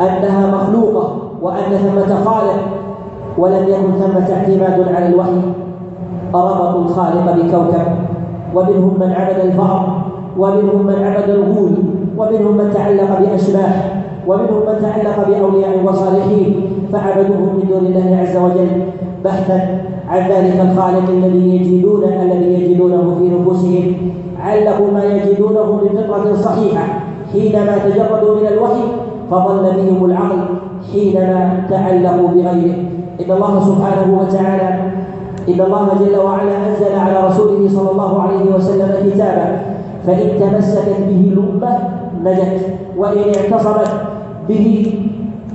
أنها 0.02 0.48
مخلوقة 0.48 1.18
وأن 1.42 1.72
ثمة 1.72 2.24
خالق 2.26 2.60
ولم 3.38 3.68
يكن 3.68 3.92
ثمة 4.00 4.36
اعتماد 4.36 4.96
على 4.96 5.08
الوحي 5.08 5.42
ربطوا 6.34 6.82
الخالق 6.82 7.36
بكوكب 7.36 7.88
ومنهم 8.56 8.98
من 9.00 9.12
عبد 9.12 9.40
الفأر 9.40 10.02
ومنهم 10.38 10.86
من 10.86 11.04
عبد 11.04 11.30
الغول 11.30 11.72
ومنهم 12.20 12.58
من 12.58 12.72
تعلق 12.74 13.20
بأشباح 13.20 14.02
ومنهم 14.28 14.62
من 14.68 14.78
تعلق 14.82 15.28
بأولياء 15.28 15.84
وصالحين 15.86 16.56
فعبدوهم 16.94 17.56
من 17.58 17.66
دون 17.70 17.86
الله 17.86 18.18
عز 18.22 18.38
وجل. 18.38 18.72
بحثا 19.26 19.60
عن 20.10 20.20
ذلك 20.32 20.60
الخالق 20.72 21.10
الذي 21.10 21.56
يجدون 21.56 22.04
الذي 22.04 22.54
يجدونه 22.54 23.16
في 23.20 23.30
نفوسهم. 23.36 23.94
علقوا 24.40 24.92
ما 24.94 25.04
يجدونه 25.04 25.82
بفطرة 25.84 26.36
صحيحة. 26.36 26.86
حينما 27.34 27.78
تجردوا 27.86 28.36
من 28.42 28.48
الوحي 28.48 28.84
فضل 29.32 29.64
بهم 29.78 30.06
العقل. 30.06 30.42
حينما 30.94 31.64
تعلقوا 31.70 32.28
بغيره. 32.28 32.76
إن 33.22 33.32
الله 33.32 33.60
سبحانه 33.60 34.20
وتعالى 34.20 34.70
إن 35.50 35.60
الله 35.62 35.88
جل 36.00 36.18
وعلا 36.18 36.56
أنزل 36.68 37.00
على 37.00 37.28
رسوله 37.28 37.70
صلى 37.70 37.92
الله 37.92 38.22
عليه 38.22 38.56
وسلم 38.56 38.90
كتابا. 39.06 39.60
فإن 40.08 40.28
تمسكت 40.40 41.00
به 41.10 41.34
الأمة 41.34 41.99
نجت 42.24 42.62
وإن 42.98 43.18
اعتصمت 43.36 44.02
به 44.48 44.94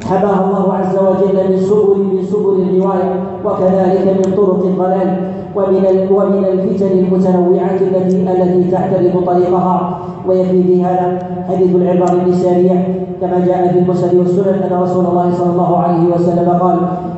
حماها 0.08 0.44
الله 0.46 0.75
عز 0.75 0.96
وجل 0.99 1.50
من 1.50 1.56
سبل 1.56 1.99
من 1.99 2.23
سبل 2.25 2.62
الرواية 2.62 3.11
وكذلك 3.44 4.06
من 4.16 4.32
طرق 4.37 4.64
الضلال 4.64 5.16
ومن 5.56 6.08
ومن 6.11 6.44
الفتن 6.44 6.99
المتنوعة 6.99 7.78
التي 7.80 8.16
التي 8.16 8.70
تعترض 8.70 9.25
طريقها 9.26 9.99
ويكفي 10.28 10.62
في 10.62 10.84
هذا 10.84 11.18
حديث 11.49 11.76
العبار 11.76 12.18
بن 12.25 12.32
سارية. 12.32 13.04
كما 13.20 13.46
جاء 13.46 13.73
في 13.73 13.78
المسند 13.78 14.14
والسنن 14.14 14.62
أن 14.62 14.82
رسول 14.82 15.06
الله 15.06 15.32
صلى 15.34 15.50
الله 15.50 15.76
عليه 15.78 16.14
وسلم 16.14 16.49
قال 16.49 16.76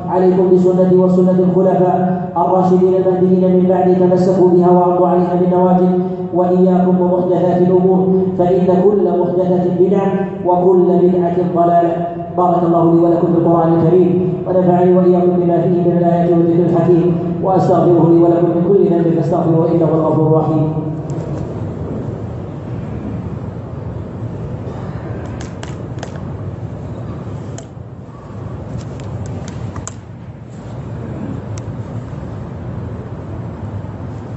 عليكم 0.09 0.49
بسنتي 0.53 0.95
وسنة 0.95 1.31
الخلفاء 1.39 2.31
الراشدين 2.37 2.93
المهديين 2.95 3.55
من 3.57 3.65
بعد 3.69 3.95
تمسكوا 3.99 4.49
بها 4.49 4.71
وعضوا 4.71 5.07
عليها 5.07 5.35
بالنواجذ 5.41 5.99
وإياكم 6.33 7.01
ومحدثات 7.01 7.61
الأمور 7.61 8.21
فإن 8.37 8.67
كل 8.83 9.19
محدثة 9.19 9.63
بدعة 9.79 10.13
وكل 10.45 10.87
بدعة 11.03 11.35
ضلالة. 11.55 12.26
بارك 12.37 12.63
الله 12.63 12.93
لي 12.93 12.99
ولكم 13.01 13.27
في 13.33 13.39
القرآن 13.39 13.73
الكريم 13.73 14.33
ونفعني 14.47 14.93
وإياكم 14.97 15.31
بما 15.37 15.61
فيه 15.61 15.81
من 15.81 15.97
الآيات 15.97 16.29
والذكر 16.31 16.65
الحكيم 16.69 17.15
وأستغفره 17.43 18.09
لي 18.09 18.19
ولكم 18.23 18.47
من 18.47 18.65
كل 18.67 18.85
ذنب 18.95 19.13
فاستغفروه 19.15 19.71
إنه 19.71 19.89
الغفور 19.93 20.27
الرحيم. 20.27 20.73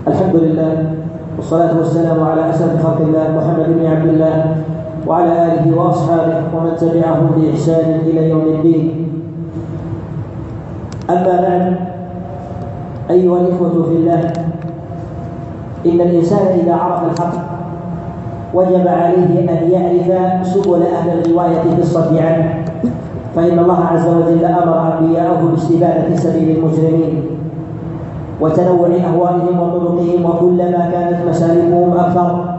الحمد 0.08 0.36
لله 0.36 0.94
والصلاة 1.36 1.78
والسلام 1.78 2.22
على 2.22 2.50
أسعد 2.50 2.82
خلق 2.82 3.00
الله 3.00 3.26
محمد 3.36 3.66
بن 3.78 3.86
عبد 3.86 4.08
الله 4.08 4.56
وعلى 5.06 5.32
آله 5.46 5.76
وأصحابه 5.76 6.42
ومن 6.56 6.76
تبعهم 6.80 7.30
بإحسان 7.36 8.00
إلى 8.06 8.30
يوم 8.30 8.42
الدين. 8.54 9.06
أما 11.10 11.40
بعد 11.42 11.76
أيها 13.10 13.40
الإخوة 13.40 13.82
في 13.82 13.94
الله 13.96 14.32
إن 15.86 16.00
الإنسان 16.00 16.58
إذا 16.60 16.74
عرف 16.74 17.12
الحق 17.12 17.34
وجب 18.54 18.88
عليه 18.88 19.40
أن 19.50 19.70
يعرف 19.70 20.46
سبل 20.46 20.82
أهل 20.82 21.20
الرواية 21.20 21.60
في 21.76 21.82
الصد 21.82 22.16
عنه 22.16 22.64
فإن 23.36 23.58
الله 23.58 23.84
عز 23.84 24.06
وجل 24.06 24.44
أمر 24.44 24.98
أنبياءه 24.98 25.48
باستبانة 25.50 26.16
سبيل 26.16 26.56
المجرمين 26.56 27.22
وتنوع 28.40 28.88
أهوائهم 28.88 29.60
وطرقهم 29.60 30.24
وكلما 30.24 30.88
كانت 30.92 31.28
مسالكهم 31.28 31.92
أكثر 31.98 32.49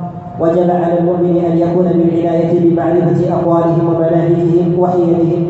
وجب 0.42 0.70
على 0.70 1.00
المؤمن 1.00 1.44
أن 1.52 1.58
يكون 1.58 1.86
بالعناية 1.86 2.60
بمعرفة 2.60 3.34
أقوالهم 3.34 3.96
ومناهجهم 3.96 4.80
وحيلهم 4.80 5.46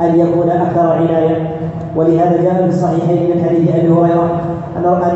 أن 0.00 0.18
يكون 0.20 0.48
أكثر 0.50 0.92
عناية. 0.92 1.56
ولهذا 1.96 2.42
جاء 2.42 2.54
في 2.54 2.68
الصحيحين 2.68 3.30
من 3.36 3.44
حديث 3.44 3.74
أبي 3.74 3.88
هريرة 3.88 4.40
أنه 4.78 4.90
قال 4.90 5.14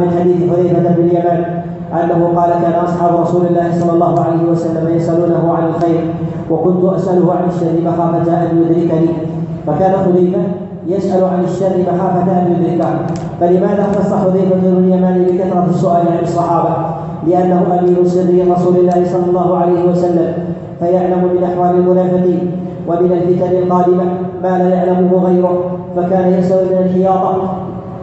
من 0.00 0.10
حديث 0.20 0.50
حذيفة 0.50 0.78
بن 0.78 1.04
اليمان 1.04 1.62
أنه 1.92 2.32
قال 2.36 2.50
كان 2.62 2.72
أصحاب 2.84 3.20
رسول 3.20 3.46
الله 3.46 3.70
صلى 3.80 3.92
الله 3.92 4.20
عليه 4.20 4.42
وسلم 4.50 4.96
يسألونه 4.96 5.54
عن 5.54 5.68
الخير 5.68 6.00
وكنت 6.50 6.84
أسأله 6.84 7.32
عن 7.32 7.48
الشر 7.48 7.90
مخافة 7.90 8.42
أن 8.42 8.58
يدركني. 8.62 9.08
فكان 9.66 9.92
حذيفة 10.04 10.38
يسأل 10.86 11.24
عن 11.24 11.44
الشر 11.44 11.72
مخافة 11.94 12.32
أن 12.38 12.52
يدركه. 12.52 12.88
فلماذا 13.40 13.82
اختص 13.82 14.12
حذيفة 14.12 14.56
بن 14.62 14.84
اليمان 14.84 15.24
بكثرة 15.24 15.66
السؤال 15.70 15.96
عن 16.08 16.18
الصحابة؟ 16.22 16.91
لأنه 17.26 17.78
أمير 17.80 18.04
سر 18.04 18.52
رسول 18.52 18.76
الله 18.76 19.04
صلى 19.04 19.26
الله 19.28 19.56
عليه 19.58 19.90
وسلم 19.90 20.32
فيعلم 20.80 21.28
من 21.34 21.44
أحوال 21.44 21.76
المنافقين 21.78 22.50
ومن 22.88 23.12
الفتن 23.12 23.56
القادمة 23.56 24.04
ما 24.42 24.58
لا 24.58 24.68
يعلمه 24.68 25.24
غيره 25.24 25.58
فكان 25.96 26.32
يسأل 26.38 26.66
من 26.70 26.78
الحياطة 26.86 27.54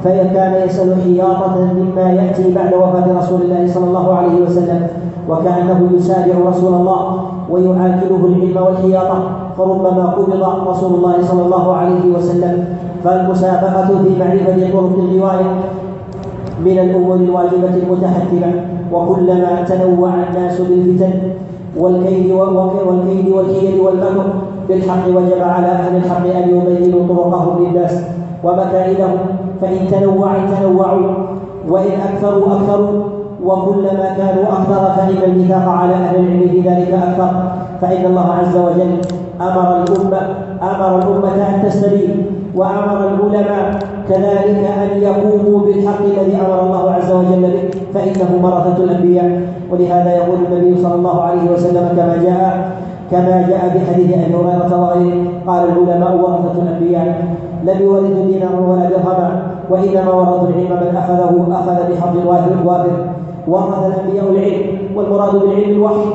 فكان 0.03 0.67
يسأل 0.67 0.95
حياطة 1.03 1.67
مما 1.73 2.11
يأتي 2.11 2.53
بعد 2.55 2.73
وفاة 2.73 3.19
رسول 3.19 3.41
الله 3.41 3.67
صلى 3.67 3.87
الله 3.87 4.15
عليه 4.15 4.41
وسلم 4.45 4.87
وكأنه 5.29 5.89
يسارع 5.97 6.35
رسول 6.49 6.73
الله 6.73 7.21
ويعاكله 7.49 8.25
العلم 8.25 8.57
والحياطة 8.65 9.23
فربما 9.57 10.05
قبض 10.05 10.67
رسول 10.67 10.93
الله 10.93 11.13
صلى 11.23 11.41
الله 11.45 11.75
عليه 11.75 12.13
وسلم 12.17 12.65
فالمسابقة 13.03 13.87
في 13.87 14.19
معرفة 14.19 14.71
طرق 14.73 14.97
الرواية 14.97 15.59
من 16.65 16.79
الأمور 16.79 17.15
الواجبة 17.15 17.75
المتحتمة 17.83 18.51
وكلما 18.93 19.63
تنوع 19.67 20.09
الناس 20.29 20.61
بالفتن 20.61 21.13
والكيد 21.77 22.31
والكيد 22.31 23.27
والحيل 23.29 23.79
والمكر 23.79 24.25
بالحق 24.69 25.07
وجب 25.07 25.41
على 25.41 25.67
أهل 25.67 25.95
الحق 25.97 26.25
أن 26.25 26.49
يبينوا 26.49 27.07
طرقهم 27.07 27.65
للناس 27.65 28.01
ومكائدهم 28.43 29.17
فإن 29.61 29.87
تنوعوا 29.91 30.47
تنوعوا 30.59 31.11
وإن 31.69 31.91
أكثروا 32.09 32.55
أكثروا 32.55 33.03
وكلما 33.43 34.13
كانوا 34.17 34.43
أكثر 34.43 34.91
فإن 34.95 35.31
الميثاق 35.31 35.67
على 35.69 35.93
أهل 35.93 36.15
العلم 36.15 36.49
في 36.51 36.61
ذلك 36.61 36.93
أكثر. 36.93 37.59
فإن 37.81 38.05
الله 38.05 38.25
عز 38.33 38.57
وجل 38.57 38.97
أمر 39.41 39.83
الأمة 39.83 40.21
أمر 40.61 40.97
الأمة 40.97 41.55
أن 41.55 41.63
تستبين 41.63 42.25
وأمر 42.59 42.99
العلماء 43.07 43.79
كذلك 44.09 44.61
أن 44.83 44.89
يقوموا 45.07 45.59
بالحق 45.65 46.01
الذي 46.13 46.35
أمر 46.43 46.59
الله 46.65 46.83
عز 46.91 47.11
وجل 47.11 47.41
به 47.41 47.63
فإنه 47.93 48.31
ورثة 48.43 48.83
الأنبياء. 48.83 49.29
ولهذا 49.71 50.11
يقول 50.19 50.37
النبي 50.45 50.71
صلى 50.83 50.95
الله 50.95 51.17
عليه 51.21 51.45
وسلم 51.53 51.85
كما 51.97 52.15
جاء 52.23 52.71
كما 53.11 53.35
جاء 53.49 53.61
في 53.73 53.79
حديث 53.87 54.09
أبي 54.13 54.35
هريرة 54.35 54.71
وغيره 54.81 55.23
قال 55.47 55.61
العلماء 55.69 56.11
ورثه 56.15 56.55
الأنبياء. 56.63 57.07
لم 57.67 57.77
يورثوا 57.81 58.25
دينارا 58.27 58.59
ولا 58.69 58.85
درهما 58.89 59.41
وإنما 59.69 60.11
ورثوا 60.13 60.47
العلم 60.49 60.71
من 60.83 60.95
أخذه 61.01 61.33
أخذ 61.59 61.77
بحظ 61.91 62.13
وافر 62.27 62.91
ورث 63.47 63.79
الأنبياء 63.85 64.25
العلم 64.31 64.61
والمراد 64.95 65.33
بالعلم 65.35 65.69
الوحي 65.69 66.09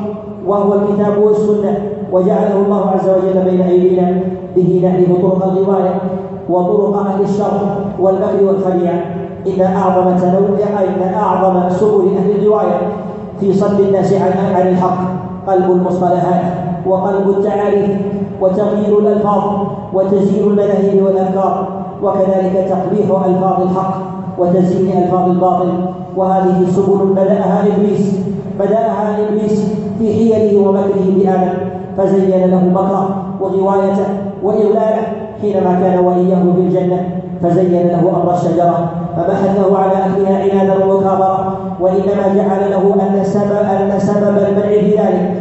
وهو 0.47 0.73
الكتاب 0.73 1.17
والسنة. 1.23 1.73
وجعله 2.11 2.55
الله 2.65 2.83
عز 2.89 3.09
وجل 3.09 3.37
بين 3.49 3.61
أيدينا 3.61 4.07
به 4.55 4.69
نعرف 4.83 5.21
طرق 5.21 5.41
الروايه 5.51 5.95
وطرق 6.49 6.97
أهل 6.97 7.21
الشر 7.21 7.75
والبكر 7.99 8.43
والخديعه 8.43 9.01
إن 9.47 9.61
أعظم 9.61 10.17
تنوع 10.17 10.59
إن 10.83 11.13
أعظم 11.13 11.69
سبل 11.69 12.17
أهل 12.17 12.31
الرواية 12.31 12.77
في 13.39 13.53
صد 13.53 13.79
الناس 13.79 14.13
عن 14.13 14.67
الحق. 14.67 14.97
قلب 15.47 15.71
المصطلحات 15.71 16.41
وقلب 16.87 17.29
التعاريف 17.29 17.89
وتغيير 18.41 18.99
الألفاظ 18.99 19.43
وتزيين 19.93 20.43
المذاهب 20.43 21.03
والأفكار. 21.03 21.67
وكذلك 22.03 22.67
تقبيح 22.69 23.25
ألفاظ 23.25 23.61
الحق 23.61 23.97
وتزيين 24.39 25.03
ألفاظ 25.03 25.29
الباطل. 25.29 25.69
وهذه 26.17 26.65
سبل 26.69 27.05
بدأها 27.11 27.63
إبليس. 27.67 28.19
بدأها 28.59 29.27
إبليس 29.27 29.73
في 29.99 30.13
حيله 30.13 30.67
ومكره 30.67 31.05
بآدم. 31.17 31.53
فزين 31.97 32.45
له 32.51 32.63
مكره 32.73 33.15
وغوايته 33.41 34.05
واضلاله 34.43 35.24
حينما 35.41 35.79
كان 35.81 36.05
وليه 36.05 36.35
في 36.35 36.59
الجنه 36.59 37.09
فزين 37.43 37.87
له 37.87 37.99
أمر 37.99 38.33
الشجرة 38.33 38.89
فبحثه 39.17 39.77
على 39.77 39.91
اكلها 39.91 40.37
عنادا 40.43 40.85
ومكابرة 40.85 41.57
وإنما 41.79 42.35
جعل 42.35 42.71
له 42.71 42.93
أن 42.93 43.23
سبب 43.23 43.51
أن 43.51 43.99
سبب 43.99 44.37
المنع 44.37 44.67
في 44.69 44.91
ذلك 44.91 45.31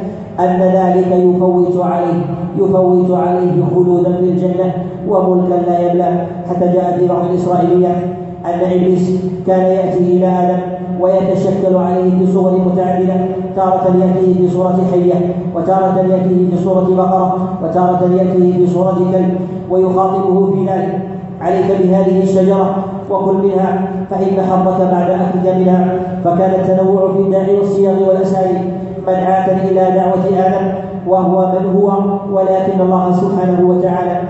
أن 0.41 0.61
ذلك 0.61 1.07
يفوت 1.13 1.85
عليه 1.85 2.23
يفوت 2.59 3.11
عليه 3.19 3.65
خلودا 3.75 4.13
في 4.17 4.25
الجنة 4.25 4.73
وملكا 5.09 5.55
لا 5.71 5.79
يبلى 5.81 6.27
حتى 6.49 6.73
جاء 6.73 6.97
في 6.99 7.07
بعض 7.09 7.25
الإسرائيليات 7.31 7.97
أن 8.45 8.61
إبليس 8.73 9.11
كان 9.47 9.61
يأتي 9.61 9.99
إلى 10.17 10.27
آدم 10.27 10.61
ويتشكل 11.05 11.77
عليه 11.77 12.27
بصور 12.27 12.53
متعددة 12.67 13.15
تارة 13.57 13.97
يأتيه 14.01 14.47
بصورة 14.47 14.79
حية 14.93 15.35
وتارة 15.57 16.07
يأتيه 16.11 16.57
بصورة 16.57 16.89
بقرة 16.97 17.49
وتارة 17.65 18.11
يأتيه 18.15 18.65
بصورة 18.67 18.99
كلب 19.13 19.35
ويخاطبه 19.71 20.47
في 20.53 20.61
ذلك 20.67 20.99
عليك 21.41 21.67
بهذه 21.83 22.23
الشجرة 22.23 22.77
وكل 23.11 23.35
منها 23.35 23.83
فإن 24.11 24.43
حظك 24.43 24.81
بعد 24.93 25.11
أكلك 25.11 25.57
منها 25.57 25.99
فكان 26.25 26.51
التنوع 26.61 27.13
في 27.13 27.19
الداعي 27.19 27.57
والصيغ 27.57 28.09
والأساليب 28.09 28.61
مدعاة 29.03 29.69
إلى 29.71 29.91
دعوة 29.95 30.47
آدم 30.47 30.73
وهو 31.09 31.53
من 31.53 31.77
هو 31.77 31.93
ولكن 32.37 32.81
الله 32.81 33.13
سبحانه 33.13 33.69
وتعالى 33.69 34.21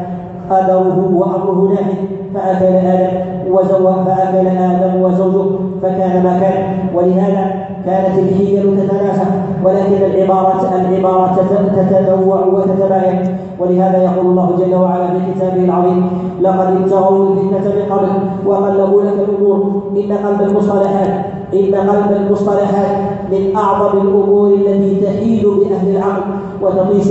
قدره 0.51 1.11
وأمره 1.15 1.69
نافذ 1.71 2.24
فأكل 2.35 2.64
آدم 2.87 3.11
وزوج 3.51 3.94
فأكل 4.07 4.47
آدم 4.47 5.03
وزوجه 5.03 5.51
فكان 5.83 6.23
ما 6.25 6.40
كان. 6.40 6.88
ولهذا 6.94 7.66
كانت 7.87 8.18
الحيل 8.18 8.62
تتناسى 8.77 9.27
ولكن 9.64 10.05
العبارات 10.05 10.62
العبارات 10.73 11.38
تتنوع 11.77 12.47
وتتباين. 12.47 13.37
ولهذا 13.59 14.03
يقول 14.03 14.27
الله 14.27 14.51
جل 14.59 14.75
وعلا 14.75 15.07
في 15.07 15.33
كتابه 15.35 15.64
العظيم 15.64 16.07
لقد 16.40 16.77
ابتغوا 16.77 17.35
الفتنة 17.35 17.75
من 17.75 17.92
قبل 17.92 18.09
وقلبوا 18.47 19.03
لك 19.03 19.29
الأمور 19.29 19.83
إن 19.97 20.12
قلب 20.12 20.40
المصطلحات 20.42 21.25
إن 21.55 21.75
قلب 21.75 22.17
المصطلحات 22.17 22.97
من 23.33 23.57
أعظم 23.57 24.01
الأمور 24.01 24.55
التي 24.55 25.01
تحيل 25.01 25.43
بأهل 25.43 25.97
العقل 25.97 26.23
وتطيش 26.62 27.09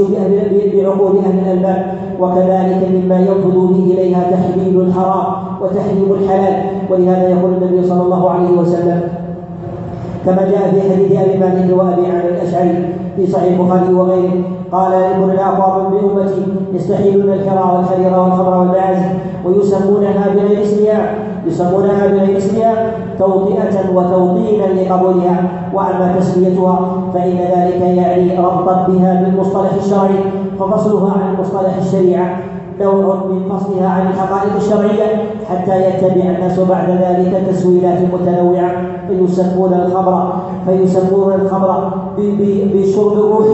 بعقول 0.73 1.17
أهل 1.17 1.39
الألباب. 1.39 1.93
وكذلك 2.19 2.87
مما 2.93 3.19
ينفذ 3.19 3.67
به 3.67 3.93
إليها 3.93 4.23
تحليل 4.31 4.81
الحرام 4.81 5.33
وتحريم 5.61 6.11
الحلال. 6.21 6.63
ولهذا 6.89 7.29
يقول 7.29 7.53
النبي 7.53 7.87
صلى 7.87 8.01
الله 8.01 8.29
عليه 8.29 8.57
وسلم 8.57 9.01
كما 10.25 10.49
جاء 10.51 10.71
في 10.71 10.81
حديث 10.81 11.11
أبي 11.11 11.37
مالك 11.37 11.77
وأبي 11.77 12.07
عامر 12.07 12.29
الأشعري 12.29 12.85
في 13.15 13.27
صحيح 13.27 13.59
البخاري 13.59 13.93
وغيره 13.93 14.43
قال 14.71 14.93
يكون 14.93 15.31
الاقوام 15.31 15.91
بأمتي 15.91 16.43
يستحيلون 16.73 17.33
الكرى 17.33 17.73
والحرير 17.75 18.19
والخمر 18.19 18.59
والمعازف 18.59 19.05
ويسمونها 19.45 20.33
بغير 20.35 20.61
اسمها 20.61 21.15
يسمونها 21.47 22.07
بغير 22.07 22.37
اسمها 22.37 22.91
توطئة 23.19 23.95
وتوطينا 23.95 24.63
لقبولها. 24.63 25.43
وأما 25.73 26.15
تسميتها 26.19 26.79
فإن 27.13 27.37
ذلك 27.37 27.81
يعني 27.81 28.37
ربطا 28.37 28.87
بها 28.87 29.23
بالمصطلح 29.23 29.73
الشرعي 29.73 30.19
ففصلها 30.59 31.13
عن 31.13 31.35
مصطلح 31.41 31.77
الشريعة. 31.77 32.37
نوع 32.81 33.15
من 33.15 33.49
فصلها 33.49 33.89
عن 33.89 34.07
الحقائق 34.07 34.55
الشرعية 34.55 35.23
حتى 35.49 35.87
يتبع 35.87 36.29
الناس 36.29 36.59
بعد 36.59 36.89
ذلك 36.89 37.43
تسويلات 37.49 37.99
متنوعة. 38.13 38.71
فيسمون 39.07 39.73
الخمر 39.73 40.33
فيسمون 40.65 41.33
الخمر 41.33 41.91
بشرب 42.73 43.13
الروح 43.13 43.47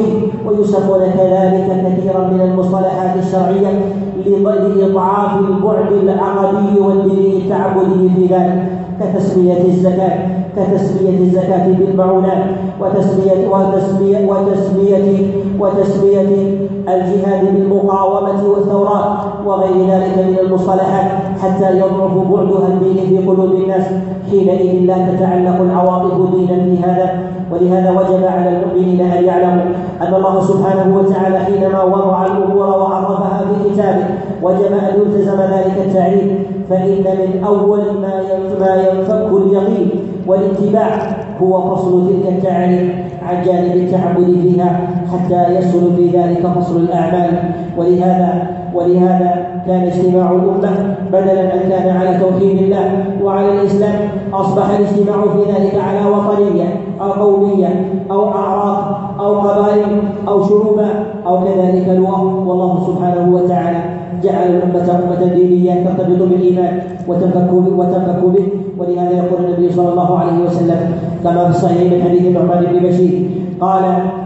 ويسمون 0.47 0.99
كذلك 0.99 1.67
كثيرا 1.85 2.27
من 2.27 2.41
المصطلحات 2.41 3.15
الشرعية. 3.19 3.81
لإضعاف 4.25 5.39
البعد 5.39 5.91
العقدي 6.03 6.79
والديني 6.79 7.37
التعبدي 7.37 8.09
في 8.15 8.25
ذلك 8.33 8.79
كتسمية 8.99 9.61
الزكاة 9.65 10.19
كتسمية 10.55 11.19
الزكاة 11.19 11.67
بالمعونات 11.67 12.43
وتسمية 12.81 13.47
وتسمية 13.47 14.31
وتسمية 14.31 15.31
وتسمية 15.59 16.57
الجهاد 16.87 17.53
بالمقاومة 17.53 18.49
والثورات 18.49 19.17
وغير 19.45 19.87
ذلك 19.89 20.17
من 20.17 20.37
المصطلحات 20.41 21.11
حتى 21.41 21.77
يضعف 21.77 22.13
بعدها 22.13 22.67
الدين 22.67 23.07
في 23.07 23.27
قلوب 23.27 23.53
الناس 23.53 23.83
حينئذ 24.31 24.85
لا 24.85 24.95
تتعلق 25.07 25.61
العواطف 25.61 26.35
دينا 26.35 26.63
في 26.63 26.83
هذا. 26.83 27.38
ولهذا 27.51 27.91
وجب 27.91 28.25
على 28.25 28.49
المؤمنين 28.49 29.01
أن 29.01 29.23
يعلموا 29.23 29.65
أن 30.01 30.13
الله 30.13 30.41
سبحانه 30.41 30.97
وتعالى 30.97 31.39
حينما 31.39 31.83
وضع 31.83 32.25
الأمور 32.25 32.67
وعرفها 32.67 33.41
في 33.47 33.69
كتابه 33.69 34.05
وجب 34.41 34.71
أن 34.73 35.01
يلتزم 35.01 35.41
ذلك 35.41 35.73
التعريف 35.85 36.31
فإن 36.69 37.03
من 37.19 37.43
أول 37.43 37.79
ما 38.01 38.21
ما 38.59 38.75
ينفك 38.75 39.29
اليقين 39.31 39.89
والاتباع 40.27 41.17
هو 41.41 41.75
فصل 41.75 42.07
تلك 42.09 42.33
التعريف 42.33 42.91
عن 43.27 43.43
جانب 43.45 43.75
التعبد 43.75 44.25
فيها 44.41 44.79
حتى 45.13 45.53
يسهل 45.55 45.95
في 45.95 46.17
ذلك 46.17 46.47
فصل 46.47 46.77
الأعمال. 46.77 47.39
ولهذا 47.77 48.58
ولهذا 48.73 49.61
كان 49.67 49.81
اجتماع 49.81 50.31
الأمة 50.31 50.95
بدلا 51.11 51.53
أن 51.53 51.69
كان 51.69 51.97
على 51.97 52.19
توحيد 52.19 52.61
الله 52.61 53.05
وعلى 53.23 53.61
الإسلام 53.61 54.09
أصبح 54.33 54.69
الاجتماع 54.69 55.21
في 55.21 55.51
ذلك 55.51 55.75
على 55.87 56.15
وطنية 56.15 56.65
أو 57.01 57.11
قومية 57.11 57.85
أو 58.11 58.27
أعراق 58.27 59.01
أو 59.19 59.39
قبائل 59.39 59.85
أو 60.27 60.43
شعوب 60.43 60.81
أو 61.27 61.43
كذلك 61.43 61.87
لغة 61.89 62.47
والله 62.47 62.87
سبحانه 62.87 63.35
وتعالى 63.35 63.79
جعل 64.23 64.47
الأمة 64.47 64.99
أمة 65.03 65.33
دينية 65.33 65.73
ترتبط 65.73 66.27
بالإيمان 66.29 66.81
وتنفك 67.07 67.53
وتنفك 67.53 68.23
به. 68.23 68.47
ولهذا 68.79 69.11
يقول 69.11 69.45
النبي 69.45 69.71
صلى 69.71 69.89
الله 69.89 70.19
عليه 70.19 70.45
وسلم 70.45 70.91
كما 71.23 71.43
في 71.43 71.49
الصحيح 71.49 71.93
من 71.93 72.03
حديث 72.03 72.25
النعمان 72.25 72.65
بن 72.65 72.87
بشير 72.87 73.29
قال 73.61 73.83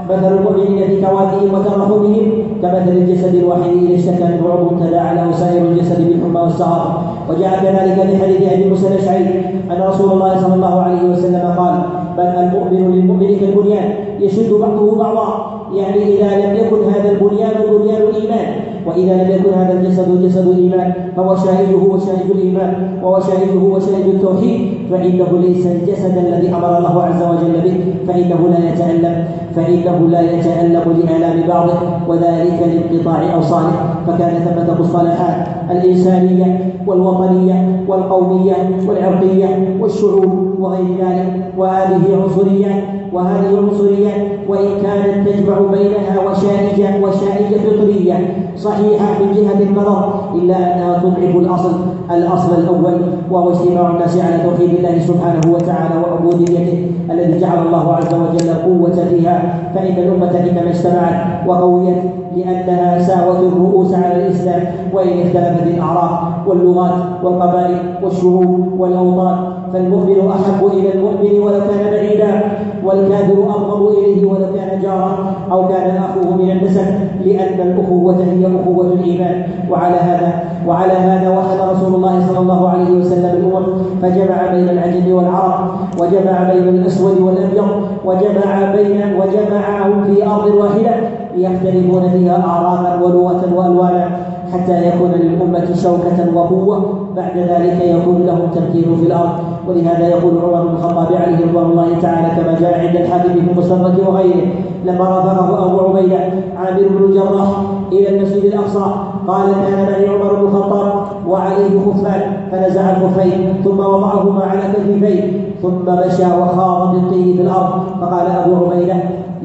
مثل 0.10 0.38
المؤمنين 0.38 0.88
في 0.88 1.02
توادهم 1.02 1.54
وترحمهم 1.54 2.32
كمثل 2.62 2.91
الجسد 2.91 3.36
الواحد 3.36 3.62
اذا 3.62 3.96
اشتكى 3.96 4.24
منه 4.24 4.54
عضو 4.54 4.86
تداعى 4.86 5.15
له 5.15 5.32
سائر 5.32 5.62
الجسد 5.62 6.08
بالحمى 6.08 6.39
والسهر 6.39 7.02
وجاء 7.30 7.60
كذلك 7.63 8.08
في 8.10 8.24
حديث 8.24 8.54
أبي 8.54 8.69
موسى 8.69 8.88
الأشعري 8.88 9.46
أن 9.72 9.82
رسول 9.82 10.12
الله 10.12 10.41
صلى 10.41 10.54
الله 10.54 10.82
عليه 10.82 11.10
وسلم 11.10 11.56
قال 11.58 11.82
بل 12.17 12.24
المؤمن 12.24 12.96
للمؤمن 12.96 13.39
كالبنيان 13.39 13.93
يشد 14.19 14.54
بعضه 14.54 14.96
بعضا 14.98 15.54
يعني 15.76 16.04
إذا 16.04 16.46
لم 16.46 16.56
يكن 16.56 16.89
هذا 16.93 17.12
البنيان 17.12 17.52
بنيان 17.72 18.02
الإيمان. 18.02 18.62
وإذا 18.88 19.13
لم 19.24 19.32
يكن 19.32 19.54
هذا 19.54 19.74
الجسد 19.80 20.24
جسد 20.26 20.48
الإيمان 20.48 20.93
فهو 21.15 21.36
شاهده 21.36 21.78
وشاهد 21.78 22.30
الإيمان 22.32 23.00
وهو 23.04 23.19
شاهده 23.19 23.60
وشاهد 23.60 24.08
التوحيد 24.08 24.62
فإنه 24.91 25.39
ليس 25.48 25.65
الجسد 25.65 26.17
الذي 26.17 26.50
أمر 26.50 26.78
الله 26.78 27.04
عز 27.04 27.22
وجل 27.24 27.56
به 27.63 27.76
فإنه 28.08 28.48
لا 28.50 28.60
يتألم. 28.69 29.26
فإنه 29.56 30.08
لا 30.10 30.22
يتالم 30.22 31.04
لالام 31.06 31.48
بعضه 31.48 31.74
وذلك 32.08 32.60
لانقطاع 32.62 33.36
أوصاله. 33.36 33.74
فكان 34.08 34.34
ثمة 34.34 34.80
مصطلحات 34.80 35.48
الإنسانية 35.72 36.74
والوطنية 36.88 37.86
والقومية 37.88 38.56
والعرقية 38.88 39.78
والشعوب 39.80 40.56
وغير 40.60 40.98
ذلك. 41.00 41.44
وهذه 41.58 42.02
عنصريات 42.22 42.84
وهذه 43.13 43.50
العنصريات 43.50 44.22
وإن 44.48 44.70
كانت 44.84 45.30
تجمع 45.30 45.60
بينها 45.60 46.20
وشائجة 46.30 47.06
وشائجة 47.06 47.58
فطرية 47.58 48.18
صحيحة 48.58 49.06
من 49.20 49.34
جهة 49.34 49.63
النظر 49.63 50.32
إلا 50.36 50.58
أنها 50.58 50.98
تضعف 50.98 51.36
الأصل 51.36 51.74
الأصل 52.12 52.54
الأول 52.54 53.02
وهو 53.32 53.52
اجتماع 53.52 53.89
الناس 53.89 54.18
على 54.18 54.44
توحيد 54.44 54.70
الله 54.70 55.00
سبحانه 55.00 55.54
وتعالى 55.54 55.96
وعبوديته 56.04 56.88
الذي 57.12 57.39
جعل 57.39 57.68
الله 57.68 57.94
عز 57.94 58.13
وجل 58.13 58.50
القوة 58.50 59.06
فيها. 59.10 59.42
فإن 59.75 59.97
الأمة 59.97 60.39
إنما 60.39 60.69
اجتمعت 60.69 61.47
وقويت 61.47 62.03
لأنها 62.38 63.02
ساوت 63.02 63.39
الرؤوس 63.39 63.93
على 63.93 64.15
الإسلام 64.15 64.63
وإن 64.93 65.10
اختلفت 65.10 65.67
الأعراق 65.67 66.43
واللغات 66.48 66.93
والقبائل 67.24 67.78
والشعوب 68.04 68.80
والأوطان. 68.80 69.38
فالمؤمن 69.74 70.30
أحب 70.30 70.65
إلى 70.65 70.93
المؤمن 70.93 71.39
ولو 71.39 71.60
كان 71.60 71.91
بعيدا 71.91 72.41
والكافر 72.86 73.34
أبغض 73.34 73.82
إليه 73.98 74.26
ولو 74.26 74.46
كان 74.56 74.82
جارا 74.82 75.34
أو 75.52 75.67
كان 75.67 75.98
أخوه 75.98 76.38
من 76.38 76.52
النسب 76.52 76.86
لأن 77.26 77.60
الأخوة 77.67 78.17
هي 78.24 78.48
أخوة 78.48 78.86
الإيمان. 78.93 79.43
وعلى 79.69 79.96
هذا 79.96 80.43
وعلى 80.67 80.93
هذا 80.93 81.30
وحد 81.30 81.69
رسول 81.69 81.96
الله 81.96 82.28
صلى 82.28 82.39
الله 82.39 82.69
عليه 82.69 82.91
وسلم 82.91 83.26
الأمم. 83.26 83.78
فجمع 84.02 84.52
بين 84.52 84.69
العجم 84.69 85.15
والعرب 85.15 85.69
وجمع 86.00 86.54
بين 86.54 86.67
الأسود 86.67 87.22
والأبيض 87.22 87.69
وجمع 88.06 88.72
بين 88.76 89.02
وجمعهم 89.19 90.04
في 90.04 90.26
أرض 90.26 90.56
واحدة. 90.56 91.22
يختلفون 91.38 92.10
فيها 92.10 92.43
أعراضا 92.48 93.00
ولغة 93.06 93.54
وألوانا 93.56 94.10
حتى 94.54 94.88
يكون 94.88 95.12
للأمة 95.12 95.76
شوكة 95.76 96.36
وقوة. 96.36 97.00
بعد 97.15 97.38
ذلك 97.38 97.82
يكون 97.82 98.26
لهم 98.26 98.48
تمكين 98.56 98.96
في 98.96 99.06
الأرض. 99.08 99.32
ولهذا 99.67 100.08
يقول 100.08 100.34
عمر 100.43 100.62
بن 100.62 100.76
الخطاب 100.76 101.13
عليه 101.15 101.46
رضوان 101.46 101.65
الله 101.65 101.88
تعالى 102.02 102.28
كما 102.41 102.60
جاء 102.60 102.80
عند 102.80 102.96
الحاكم 102.96 103.34
في 103.34 103.39
المسرة 103.39 104.10
وغيره 104.10 104.48
لما 104.86 105.06
رافقه 105.06 105.65
أبو 105.65 105.80
عبيدة 105.80 106.17
عامر 106.58 106.88
بن 106.89 107.06
الجراح 107.06 107.48
إلى 107.91 108.10
المسجد 108.10 108.43
الأقصى 108.46 108.86
قال 109.28 109.52
كان 109.67 109.86
معي 109.86 110.08
عمر 110.08 110.34
بن 110.34 110.48
الخطاب 110.48 111.04
وعليه 111.28 111.80
خفان 111.86 112.22
فنزع 112.52 112.82
الخفين 112.82 113.54
ثم 113.63 113.80
وضعهما 113.80 114.43
على 114.46 114.62
كتفيه 114.74 115.32
ثم 115.62 115.86
مشى 115.86 116.41
وخاض 116.41 116.96
بالطين 116.96 117.38
في 117.38 117.41
الأرض. 117.41 117.72
فقال 118.02 118.28
أبو 118.28 118.65
عبيدة 118.65 118.96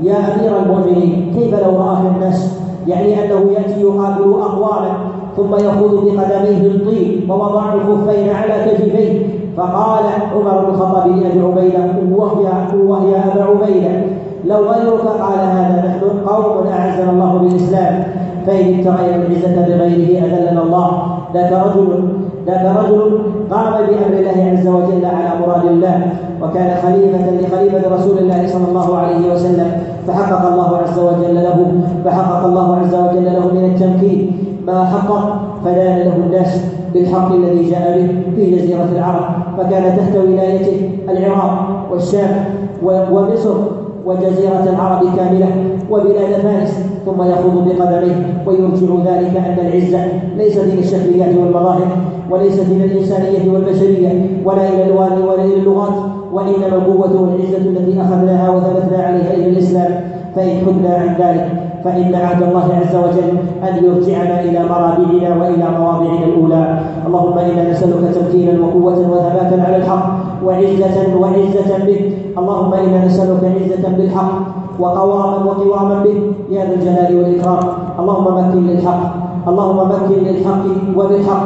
يا 0.03 0.17
أمير 0.35 0.53
المؤمنين 0.63 1.33
كيف 1.35 1.55
لو 1.55 1.77
رآك 1.77 1.99
الناس؟ 2.17 2.59
يعني 2.87 3.25
أنه 3.25 3.53
يأتي 3.53 3.81
يقابل 3.81 4.41
أقواما 4.41 4.93
ثم 5.37 5.55
يخوض 5.55 6.05
بقدميه 6.05 6.67
الطين 6.67 7.31
ووضع 7.31 7.75
الخفين 7.75 8.31
على 8.31 8.55
كتفيه. 8.67 9.27
فقال 9.57 10.05
عمر 10.35 10.65
بن 10.65 10.75
الخطاب 10.75 11.07
لأبي 11.07 11.41
عبيدة 11.41 12.17
وهي 12.17 12.49
وهي 12.77 13.17
أبا 13.17 13.45
عبيدة. 13.45 14.03
لو 14.45 14.57
غيرك 14.57 15.07
قال 15.07 15.39
هذا 15.39 15.83
نحن 15.87 16.29
قوم 16.29 16.67
أعزنا 16.67 17.11
الله 17.11 17.39
بالإسلام. 17.39 18.05
فإن 18.47 18.75
ابتغينا 18.75 19.17
العزة 19.17 19.67
بغيره 19.67 20.25
أذلنا 20.25 20.63
الله. 20.63 21.03
ذاك 21.35 21.53
رجل 21.53 22.09
ذاك 22.49 22.77
رجل 22.77 23.19
قام 23.51 23.73
بأمر 23.73 24.15
الله 24.19 24.39
عز 24.53 24.67
وجل 24.67 25.05
على 25.05 25.41
مراد 25.41 25.65
الله 25.67 26.13
وكان 26.43 26.71
خليفة 26.83 27.31
لخليفة 27.41 27.95
رسول 27.95 28.19
الله 28.19 28.47
صلى 28.47 28.69
الله 28.69 28.97
عليه 28.97 29.33
وسلم. 29.33 29.71
فحقق 30.07 30.53
الله 30.53 30.77
عز 30.77 30.99
وجل 30.99 31.35
له 31.35 31.73
فحقق 32.05 32.47
الله 32.47 32.77
عز 32.77 32.95
وجل 32.95 33.25
له 33.25 33.55
من 33.55 33.65
التمكين. 33.75 34.21
ما 34.67 34.85
حقق 34.85 35.41
فدان 35.65 35.99
له 35.99 36.17
الناس 36.17 36.65
بالحق 36.95 37.33
الذي 37.33 37.71
جاء 37.71 37.85
به 38.01 38.09
في 38.37 38.57
جزيرة 38.57 38.89
العرب. 38.97 39.25
فكان 39.59 39.97
تحت 39.97 40.17
ولايته 40.17 40.91
العراق 41.09 41.87
والشام 41.93 42.45
ومصر. 42.83 43.78
وجزيرة 44.09 44.65
العرب 44.73 45.17
كاملة 45.17 45.51
وبلاد 45.91 46.33
فارس 46.43 46.73
ثم 47.07 47.23
يخوض 47.23 47.69
بقدميه 47.69 48.17
ويرجع 48.47 48.91
ذلك 49.11 49.37
أن 49.37 49.67
العزة 49.67 50.01
ليست 50.37 50.65
من 50.65 50.79
الشكليات 50.79 51.35
والمظاهر 51.37 51.89
وليست 52.31 52.67
من 52.73 52.83
الإنسانية 52.85 53.53
والبشرية 53.53 54.27
ولا 54.45 54.69
إلى 54.69 54.83
الألوان 54.83 55.13
ولا 55.29 55.45
إلى 55.45 55.55
اللغات 55.55 55.95
وإنما 56.33 56.77
القوة 56.77 57.23
والعزة 57.23 57.57
التي 57.57 58.01
أخذناها 58.01 58.51
وثبتنا 58.51 59.03
عليها 59.03 59.35
إلى 59.35 59.49
الإسلام. 59.51 60.01
فإن 60.37 60.51
حدنا 60.67 60.95
عن 60.95 61.09
ذلك 61.19 61.47
فإن 61.85 62.15
عهد 62.15 62.43
الله 62.43 62.65
عز 62.81 62.97
وجل 62.97 63.39
أن 63.69 63.85
يرجعنا 63.85 64.41
إلى 64.41 64.61
مرابعنا 64.65 65.37
وإلى 65.37 65.67
مواضعنا 65.79 66.25
الأولى. 66.25 66.79
اللهم 67.07 67.39
إنا 67.39 67.71
نسألك 67.71 68.15
تمكينا 68.15 68.61
وقوة 68.67 68.99
وثباتا 68.99 69.63
على 69.67 69.77
الحق 69.77 70.19
وعزة 70.45 71.17
وعزة 71.21 71.85
به. 71.87 72.13
اللهم 72.39 72.73
إنا 72.75 73.07
نسألك 73.07 73.43
عزة 73.45 73.89
بالحق 73.97 74.33
وقواما 74.81 75.37
وقواما 75.45 76.03
به 76.05 76.17
يا 76.51 76.65
ذا 76.65 76.75
الجلال 76.75 77.11
والإكرام. 77.17 77.65
اللهم 78.01 78.27
مكن 78.39 78.61
للحق 78.67 79.03
اللهم 79.49 79.79
مكن 79.89 80.19
للحق 80.27 80.65
وبالحق 80.97 81.45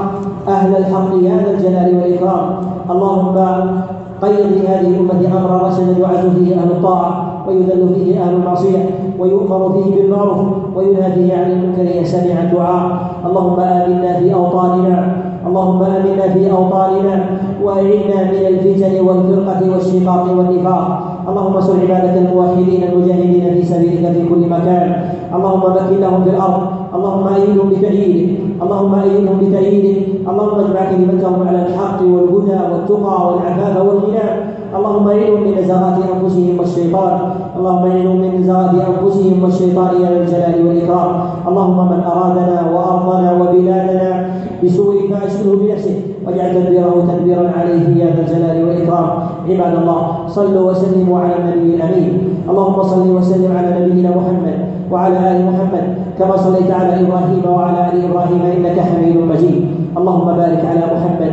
أهل 0.48 0.76
الحق 0.76 1.10
يا 1.22 1.34
ذا 1.44 1.50
الجلال 1.50 1.88
والإكرام. 1.96 2.46
اللهم 2.90 3.36
قيد 4.22 4.46
لهذه 4.62 4.88
الأمة 4.88 5.38
أمر 5.38 5.50
رشدا 5.66 5.98
يعز 5.98 6.24
فيه 6.36 6.54
أهل 6.60 6.70
الطاعة 6.70 7.10
ويذل 7.48 7.94
فيه 7.94 8.22
أهل 8.22 8.34
المعصية 8.34 8.90
ويؤمر 9.18 9.72
فيه 9.72 9.96
بالمعروف 9.96 10.40
وينهى 10.76 11.12
فيه 11.12 11.36
عن 11.36 11.50
المنكر 11.50 11.86
يسمع 12.00 12.42
الدعاء. 12.42 12.84
اللهم 13.26 13.60
آمنا 13.60 14.18
في 14.18 14.34
أوطاننا 14.34 14.98
اللهم 15.46 15.82
آمنا 15.82 16.28
في 16.34 16.52
أوطاننا 16.52 17.24
وأعنا 17.62 18.18
من 18.32 18.42
الفتن 18.46 18.94
والفرقة 19.06 19.60
والشقاق 19.72 20.24
والنفاق. 20.38 20.86
اللهم 21.28 21.54
انصر 21.56 21.74
عبادك 21.80 22.16
الموحدين 22.16 22.82
المجاهدين 22.82 23.54
في 23.54 23.62
سبيلك 23.64 24.12
في 24.12 24.28
كل 24.28 24.42
مكان. 24.48 25.04
اللهم 25.34 25.60
مكن 25.60 26.00
لهم 26.00 26.24
في 26.24 26.30
الأرض. 26.30 26.62
اللهم 26.94 27.26
أيدهم 27.34 27.68
بتأييدك 27.70 28.30
اللهم 28.62 28.94
أيدهم 28.94 29.36
بتأييدك 29.40 29.98
اللهم 30.28 30.58
اجمع 30.60 30.82
كلمتهم 30.90 31.48
على 31.48 31.66
الحق 31.66 32.02
والهدى 32.02 32.58
والتقى 32.70 33.26
والعفاف 33.26 33.74
والغنى. 33.86 34.51
اللهم 34.76 35.08
اعذهم 35.08 35.40
من 35.44 35.52
نزغات 35.58 35.96
أنفسهم 36.14 36.58
والشيطان. 36.58 37.14
اللهم 37.56 37.84
اعذهم 37.90 38.16
من 38.16 38.30
نزغات 38.40 38.72
أنفسهم 38.74 39.42
والشيطان 39.42 39.90
يا 40.02 40.08
ذا 40.10 40.20
الجلال 40.24 40.66
والإكرام. 40.66 41.10
اللهم 41.48 41.78
من 41.92 42.00
أرادنا 42.12 42.58
وارضنا 42.72 43.28
وبلادنا 43.40 44.10
بسوء 44.64 44.94
فاشغله 45.10 45.52
بنفسه 45.60 45.96
واجعل 46.26 46.50
تدبيره 46.54 46.94
تدبيرا 47.10 47.44
عليه 47.58 47.84
يا 48.00 48.08
ذا 48.16 48.20
الجلال 48.24 48.56
والإكرام. 48.64 49.08
عباد 49.48 49.74
الله 49.82 50.00
صلوا 50.26 50.70
وسلموا 50.70 51.18
على 51.20 51.34
النبي 51.40 51.74
الأمين. 51.76 52.12
اللهم 52.50 52.82
صل 52.82 53.06
وسلم 53.16 53.52
على 53.56 53.68
نبينا 53.80 54.10
محمد 54.10 54.56
وعلى 54.92 55.18
آل 55.30 55.38
محمد 55.48 55.84
كما 56.18 56.36
صليت 56.36 56.70
على 56.70 56.92
إبراهيم 57.04 57.44
وعلى 57.44 57.78
آل 57.92 57.96
إبراهيم 58.08 58.42
إنك 58.56 58.76
حميد 58.80 59.16
مجيد. 59.16 59.64
اللهم 59.98 60.26
بارك 60.40 60.62
على 60.70 60.84
محمد 60.94 61.32